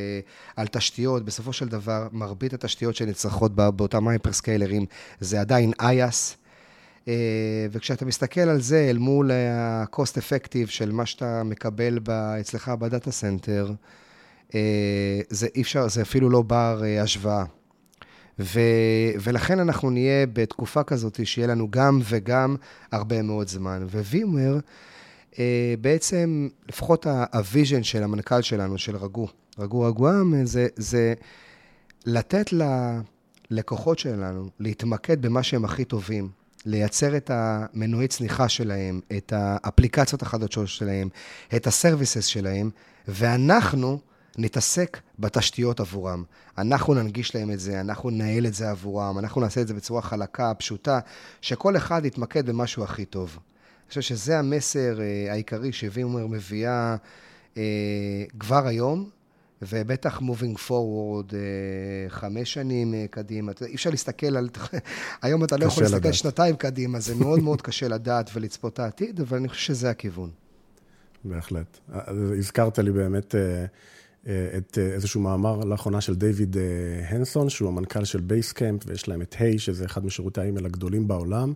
על 0.55 0.67
תשתיות. 0.67 1.25
בסופו 1.25 1.53
של 1.53 1.67
דבר, 1.67 2.07
מרבית 2.11 2.53
התשתיות 2.53 2.95
שנצרכות 2.95 3.55
באותם 3.55 4.07
הייפרסקיילרים 4.07 4.85
זה 5.19 5.41
עדיין 5.41 5.71
אייס. 5.79 6.37
אה, 7.09 7.67
וכשאתה 7.71 8.05
מסתכל 8.05 8.41
על 8.41 8.61
זה 8.61 8.87
אל 8.89 8.97
מול 8.97 9.31
ה-cost 9.31 10.17
effective 10.17 10.67
של 10.67 10.91
מה 10.91 11.05
שאתה 11.05 11.43
מקבל 11.43 11.99
אצלך 12.39 12.69
ב 12.69 12.78
data 12.78 13.11
center, 13.11 13.71
אה, 14.55 15.21
זה 15.29 15.47
אי 15.55 15.61
אפשר, 15.61 15.87
זה 15.87 16.01
אפילו 16.01 16.29
לא 16.29 16.41
בר 16.41 16.81
אה, 16.83 17.01
השוואה. 17.01 17.45
ו, 18.39 18.59
ולכן 19.21 19.59
אנחנו 19.59 19.89
נהיה 19.89 20.25
בתקופה 20.33 20.83
כזאת 20.83 21.25
שיהיה 21.25 21.47
לנו 21.47 21.71
גם 21.71 21.99
וגם 22.03 22.55
הרבה 22.91 23.21
מאוד 23.21 23.47
זמן. 23.47 23.85
VMware, 23.91 24.59
בעצם, 25.81 26.47
לפחות 26.69 27.07
ה 27.33 27.40
vision 27.40 27.83
של 27.83 28.03
המנכ"ל 28.03 28.41
שלנו, 28.41 28.77
של 28.77 28.95
רגו, 28.95 29.27
רגו 29.59 29.81
רגורם, 29.81 30.45
זה, 30.45 30.67
זה 30.75 31.13
לתת 32.05 32.49
ללקוחות 33.51 33.99
שלנו 33.99 34.49
להתמקד 34.59 35.21
במה 35.21 35.43
שהם 35.43 35.65
הכי 35.65 35.85
טובים. 35.85 36.29
לייצר 36.65 37.17
את 37.17 37.31
המנועי 37.33 38.07
צמיחה 38.07 38.49
שלהם, 38.49 39.01
את 39.17 39.33
האפליקציות 39.35 40.21
החדשות 40.21 40.67
שלהם, 40.67 41.09
את 41.55 41.67
הסרוויסס 41.67 42.25
שלהם, 42.25 42.69
ואנחנו 43.07 43.99
נתעסק 44.37 44.97
בתשתיות 45.19 45.79
עבורם. 45.79 46.23
אנחנו 46.57 46.93
ננגיש 46.93 47.35
להם 47.35 47.51
את 47.51 47.59
זה, 47.59 47.81
אנחנו 47.81 48.09
ננהל 48.09 48.45
את 48.45 48.53
זה 48.53 48.69
עבורם, 48.69 49.19
אנחנו 49.19 49.41
נעשה 49.41 49.61
את 49.61 49.67
זה 49.67 49.73
בצורה 49.73 50.01
חלקה, 50.01 50.53
פשוטה, 50.53 50.99
שכל 51.41 51.77
אחד 51.77 52.05
יתמקד 52.05 52.49
במשהו 52.49 52.83
הכי 52.83 53.05
טוב. 53.05 53.39
אני 53.39 53.89
חושב 53.89 54.01
שזה 54.01 54.39
המסר 54.39 55.01
אה, 55.01 55.31
העיקרי 55.31 55.71
שווימר 55.71 56.27
מביאה 56.27 56.95
אה, 57.57 57.63
כבר 58.39 58.67
היום, 58.67 59.09
ובטח 59.61 60.19
moving 60.19 60.57
forward 60.67 61.33
אה, 61.33 62.09
חמש 62.09 62.53
שנים 62.53 62.93
אה, 62.93 63.05
קדימה. 63.09 63.51
אי 63.65 63.75
אפשר 63.75 63.89
להסתכל 63.89 64.37
על... 64.37 64.49
היום 65.21 65.43
אתה 65.43 65.57
לא 65.57 65.65
יכול 65.65 65.83
להסתכל 65.83 65.97
לדעת. 65.97 66.13
שנתיים 66.13 66.55
קדימה, 66.55 66.99
זה 66.99 67.15
מאוד 67.23 67.39
מאוד 67.39 67.61
קשה 67.61 67.87
לדעת 67.87 68.29
ולצפות 68.33 68.73
את 68.73 68.79
העתיד, 68.79 69.21
אבל 69.21 69.37
אני 69.37 69.49
חושב 69.49 69.61
שזה 69.61 69.89
הכיוון. 69.89 70.29
בהחלט. 71.23 71.79
הזכרת 72.39 72.79
לי 72.79 72.91
באמת 72.91 73.35
אה, 73.35 73.65
את 74.57 74.77
איזשהו 74.77 75.21
מאמר 75.21 75.59
לאחרונה 75.59 76.01
של 76.01 76.15
דיוויד 76.15 76.57
הנסון, 77.09 77.49
שהוא 77.49 77.69
המנכ"ל 77.69 78.05
של 78.05 78.19
Basecamp, 78.19 78.81
ויש 78.87 79.07
להם 79.07 79.21
את 79.21 79.35
HEY, 79.39 79.59
שזה 79.59 79.85
אחד 79.85 80.05
משירותי 80.05 80.41
האימייל 80.41 80.65
הגדולים 80.65 81.07
בעולם, 81.07 81.53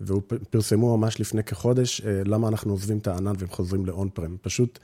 והוא 0.00 0.22
פרסמו 0.50 0.96
ממש 0.96 1.20
לפני 1.20 1.44
כחודש 1.44 2.00
למה 2.04 2.48
אנחנו 2.48 2.72
עוזבים 2.72 2.98
את 2.98 3.06
הענן 3.06 3.32
והם 3.38 3.48
חוזרים 3.48 3.86
ל 3.86 4.08
on-prem. 4.14 4.36
פשוט... 4.42 4.78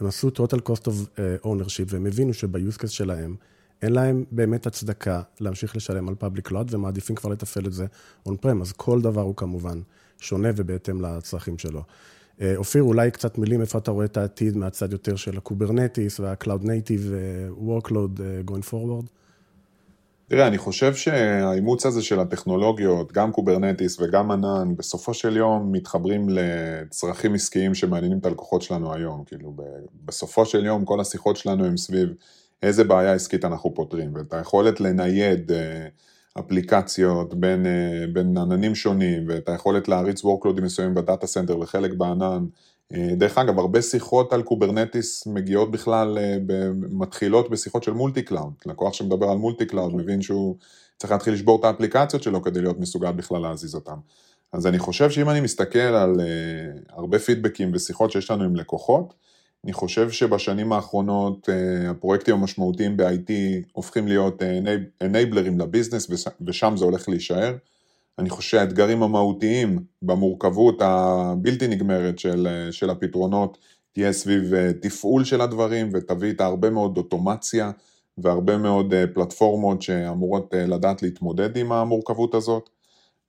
הם 0.00 0.06
עשו 0.06 0.28
total 0.28 0.58
cost 0.70 0.82
of 0.82 0.90
uh, 0.90 1.46
ownership, 1.46 1.86
והם 1.86 2.06
הבינו 2.06 2.34
שב-use 2.34 2.78
case 2.82 2.88
שלהם, 2.88 3.36
אין 3.82 3.92
להם 3.92 4.24
באמת 4.30 4.66
הצדקה 4.66 5.22
להמשיך 5.40 5.76
לשלם 5.76 6.08
על 6.08 6.14
public 6.20 6.48
cloud, 6.48 6.66
ומעדיפים 6.70 7.16
כבר 7.16 7.30
לתפעל 7.30 7.66
את 7.66 7.72
זה 7.72 7.86
on-prem, 8.28 8.62
אז 8.62 8.72
כל 8.72 9.00
דבר 9.00 9.20
הוא 9.20 9.36
כמובן 9.36 9.80
שונה 10.18 10.48
ובהתאם 10.56 11.00
לצרכים 11.00 11.58
שלו. 11.58 11.82
אה, 12.38 12.42
אופיר, 12.56 12.82
אולי 12.82 13.10
קצת 13.10 13.38
מילים 13.38 13.60
איפה 13.60 13.78
אתה 13.78 13.90
רואה 13.90 14.04
את 14.04 14.16
העתיד 14.16 14.56
מהצד 14.56 14.92
יותר 14.92 15.16
של 15.16 15.36
ה 15.36 15.44
Kubernetes 15.44 16.20
וה-Cloud 16.20 16.62
Native 16.62 17.04
uh, 17.10 17.68
Workload 17.68 18.20
going 18.50 18.70
forward? 18.70 19.23
תראה, 20.34 20.46
אני 20.46 20.58
חושב 20.58 20.94
שהאימוץ 20.94 21.86
הזה 21.86 22.02
של 22.02 22.20
הטכנולוגיות, 22.20 23.12
גם 23.12 23.32
Kubernetes 23.32 24.00
וגם 24.00 24.30
ענן, 24.30 24.76
בסופו 24.76 25.14
של 25.14 25.36
יום 25.36 25.72
מתחברים 25.72 26.26
לצרכים 26.28 27.34
עסקיים 27.34 27.74
שמעניינים 27.74 28.18
את 28.18 28.26
הלקוחות 28.26 28.62
שלנו 28.62 28.94
היום. 28.94 29.24
כאילו, 29.26 29.56
בסופו 30.04 30.46
של 30.46 30.64
יום 30.64 30.84
כל 30.84 31.00
השיחות 31.00 31.36
שלנו 31.36 31.64
הם 31.64 31.76
סביב 31.76 32.08
איזה 32.62 32.84
בעיה 32.84 33.12
עסקית 33.12 33.44
אנחנו 33.44 33.74
פותרים, 33.74 34.14
ואת 34.14 34.34
היכולת 34.34 34.80
לנייד 34.80 35.52
אה, 35.52 35.86
אפליקציות 36.38 37.34
בין, 37.34 37.66
אה, 37.66 38.04
בין 38.12 38.38
עננים 38.38 38.74
שונים, 38.74 39.24
ואת 39.28 39.48
היכולת 39.48 39.88
להריץ 39.88 40.24
workloadים 40.24 40.62
מסוימים 40.62 40.94
ב 40.94 41.00
data 41.00 41.26
center 41.26 41.58
וחלק 41.58 41.92
בענן, 41.92 42.44
דרך 42.92 43.38
אגב, 43.38 43.58
הרבה 43.58 43.82
שיחות 43.82 44.32
על 44.32 44.42
Kubernetes 44.42 45.26
מגיעות 45.26 45.70
בכלל, 45.70 46.18
אה, 46.18 46.36
מתחילות 46.90 47.50
בשיחות 47.50 47.82
של 47.82 47.92
multi-cloud. 47.92 48.52
לקוח 48.66 48.92
שמדבר 48.92 49.26
על 49.30 49.36
multi-cloud 49.36 49.94
מבין 49.96 50.22
שהוא 50.22 50.56
צריך 50.96 51.12
להתחיל 51.12 51.34
לשבור 51.34 51.60
את 51.60 51.64
האפליקציות 51.64 52.22
שלו 52.22 52.42
כדי 52.42 52.60
להיות 52.60 52.78
מסוגל 52.78 53.12
בכלל 53.12 53.42
להזיז 53.42 53.74
אותם. 53.74 53.96
אז 54.52 54.66
אני 54.66 54.78
חושב 54.78 55.10
שאם 55.10 55.30
אני 55.30 55.40
מסתכל 55.40 55.78
על 55.78 56.20
אה, 56.20 56.26
הרבה 56.96 57.18
פידבקים 57.18 57.70
ושיחות 57.74 58.10
שיש 58.10 58.30
לנו 58.30 58.44
עם 58.44 58.56
לקוחות, 58.56 59.14
אני 59.64 59.72
חושב 59.72 60.10
שבשנים 60.10 60.72
האחרונות 60.72 61.48
הפרויקטים 61.90 62.34
המשמעותיים 62.34 62.96
ב-IT 62.96 63.32
הופכים 63.72 64.08
להיות 64.08 64.42
אנייבלרים 65.02 65.60
לביזנס 65.60 66.10
ושם 66.46 66.74
זה 66.76 66.84
הולך 66.84 67.08
להישאר. 67.08 67.56
אני 68.18 68.30
חושב 68.30 68.50
שהאתגרים 68.50 69.02
המהותיים 69.02 69.78
במורכבות 70.02 70.76
הבלתי 70.80 71.68
נגמרת 71.68 72.18
של, 72.18 72.68
של 72.70 72.90
הפתרונות 72.90 73.58
תהיה 73.94 74.12
סביב 74.12 74.54
אה, 74.54 74.72
תפעול 74.82 75.24
של 75.24 75.40
הדברים 75.40 75.88
ותביא 75.92 76.28
איתה 76.28 76.44
הרבה 76.44 76.70
מאוד 76.70 76.96
אוטומציה 76.96 77.70
והרבה 78.18 78.58
מאוד 78.58 78.94
אה, 78.94 79.04
פלטפורמות 79.14 79.82
שאמורות 79.82 80.54
אה, 80.54 80.66
לדעת 80.66 81.02
להתמודד 81.02 81.56
עם 81.56 81.72
המורכבות 81.72 82.34
הזאת. 82.34 82.70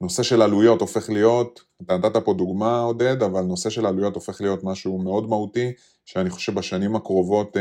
נושא 0.02 0.24
של 0.24 0.42
עלויות 0.42 0.82
הופך 0.82 1.10
להיות, 1.10 1.62
אתה 1.82 1.98
נתת 1.98 2.18
פה 2.18 2.34
דוגמה 2.34 2.80
עודד, 2.80 3.24
אבל 3.24 3.42
נושא 3.42 3.70
של 3.70 3.86
עלויות 3.86 4.16
הופך 4.16 4.42
להיות 4.42 4.64
משהו 4.64 4.98
מאוד 4.98 5.30
מהותי, 5.30 5.72
שאני 6.06 6.30
חושב 6.30 6.52
שבשנים 6.52 6.96
הקרובות 6.96 7.58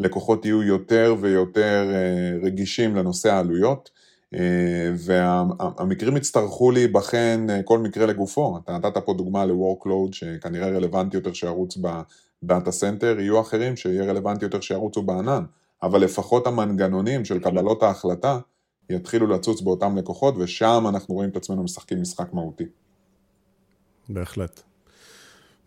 לקוחות 0.00 0.44
יהיו 0.44 0.62
יותר 0.62 1.14
ויותר 1.20 1.90
רגישים 2.42 2.96
לנושא 2.96 3.32
העלויות. 3.32 3.90
אה, 4.34 4.92
והמקרים 4.96 6.16
יצטרכו 6.16 6.70
להיבחן 6.70 7.46
אה, 7.50 7.62
כל 7.62 7.78
מקרה 7.78 8.06
לגופו. 8.06 8.58
אתה 8.64 8.78
נתת 8.78 8.96
פה 9.04 9.14
דוגמה 9.14 9.44
ל-workload 9.44 10.12
שכנראה 10.12 10.68
רלוונטי 10.68 11.16
יותר 11.16 11.32
שירוץ 11.32 11.78
ב 12.42 12.48
data 12.48 12.72
center, 12.72 13.20
יהיו 13.20 13.40
אחרים 13.40 13.76
שיהיה 13.76 14.04
רלוונטי 14.04 14.44
יותר 14.44 14.60
שירוצו 14.60 15.02
בענן, 15.02 15.44
אבל 15.82 16.00
לפחות 16.00 16.46
המנגנונים 16.46 17.24
של 17.24 17.38
קבלות 17.38 17.82
ההחלטה 17.82 18.38
יתחילו 18.90 19.26
לצוץ 19.26 19.60
באותם 19.60 19.96
לקוחות, 19.96 20.34
ושם 20.38 20.84
אנחנו 20.88 21.14
רואים 21.14 21.30
את 21.30 21.36
עצמנו 21.36 21.62
משחקים 21.62 22.02
משחק 22.02 22.32
מהותי. 22.32 22.64
בהחלט. 24.08 24.62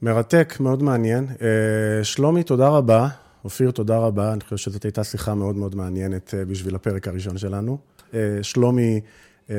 מרתק, 0.02 0.58
מאוד 0.60 0.84
מעניין. 0.84 1.28
אה, 1.41 2.04
שלומי, 2.04 2.43
תודה 2.43 2.69
רבה. 2.69 3.08
אופיר, 3.43 3.72
תודה 3.72 3.98
רבה. 3.98 4.34
אני 4.34 4.41
חושב 4.41 4.58
שזאת 4.58 4.84
הייתה 4.84 5.04
שיחה 5.04 5.36
מאוד 5.36 5.56
מאוד 5.56 5.76
מעניינת 5.76 6.34
בשביל 6.48 6.76
הפרק 6.76 7.08
הראשון 7.08 7.38
שלנו. 7.38 7.78
אה, 8.13 8.39
שלומי 8.41 9.02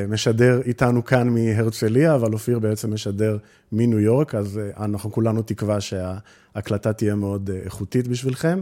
משדר 0.08 0.60
איתנו 0.64 1.04
כאן 1.04 1.28
מהרצליה, 1.28 2.14
אבל 2.14 2.32
אופיר 2.32 2.58
בעצם 2.58 2.94
משדר 2.94 3.38
מניו 3.72 4.00
יורק, 4.00 4.34
אז 4.34 4.60
אנחנו 4.76 5.12
כולנו 5.12 5.42
תקווה 5.42 5.80
שההקלטה 5.80 6.92
תהיה 6.92 7.14
מאוד 7.14 7.50
איכותית 7.64 8.08
בשבילכם. 8.08 8.60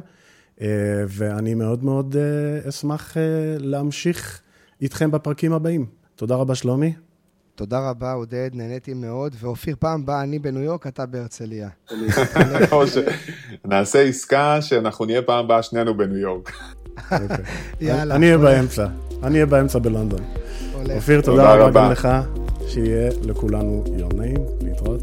ואני 1.09 1.55
מאוד 1.55 1.85
מאוד 1.85 2.17
אשמח 2.69 3.17
להמשיך 3.59 4.41
איתכם 4.81 5.11
בפרקים 5.11 5.53
הבאים. 5.53 5.87
תודה 6.17 6.35
רבה, 6.35 6.55
שלומי. 6.55 6.93
תודה 7.59 7.91
רבה, 7.91 8.13
עודד, 8.13 8.51
נהניתי 8.53 8.95
מאוד. 8.95 9.37
ואופיר, 9.41 9.77
פעם 9.79 10.07
באה 10.07 10.23
אני 10.23 10.39
בניו 10.39 10.63
יורק, 10.63 10.87
אתה 10.87 11.07
בהרצליה. 11.07 11.69
נעשה 13.65 14.03
עסקה 14.03 14.63
שאנחנו 14.63 15.05
נהיה 15.05 15.23
פעם 15.23 15.49
באה 15.49 15.63
שנינו 15.63 15.97
בניו 15.97 16.17
יורק. 16.17 16.53
יאללה. 17.81 18.15
אני 18.15 18.27
אהיה 18.27 18.39
באמצע, 18.39 18.87
אני 19.23 19.35
אהיה 19.35 19.47
באמצע 19.47 19.79
בלונדון. 19.79 20.21
אופיר, 20.95 21.21
תודה 21.21 21.55
רבה 21.55 21.85
גם 21.85 21.91
לך, 21.93 22.09
שיהיה 22.69 23.11
לכולנו 23.23 23.85
יום 23.97 24.11
נעים, 24.17 24.41
להתראות. 24.61 25.03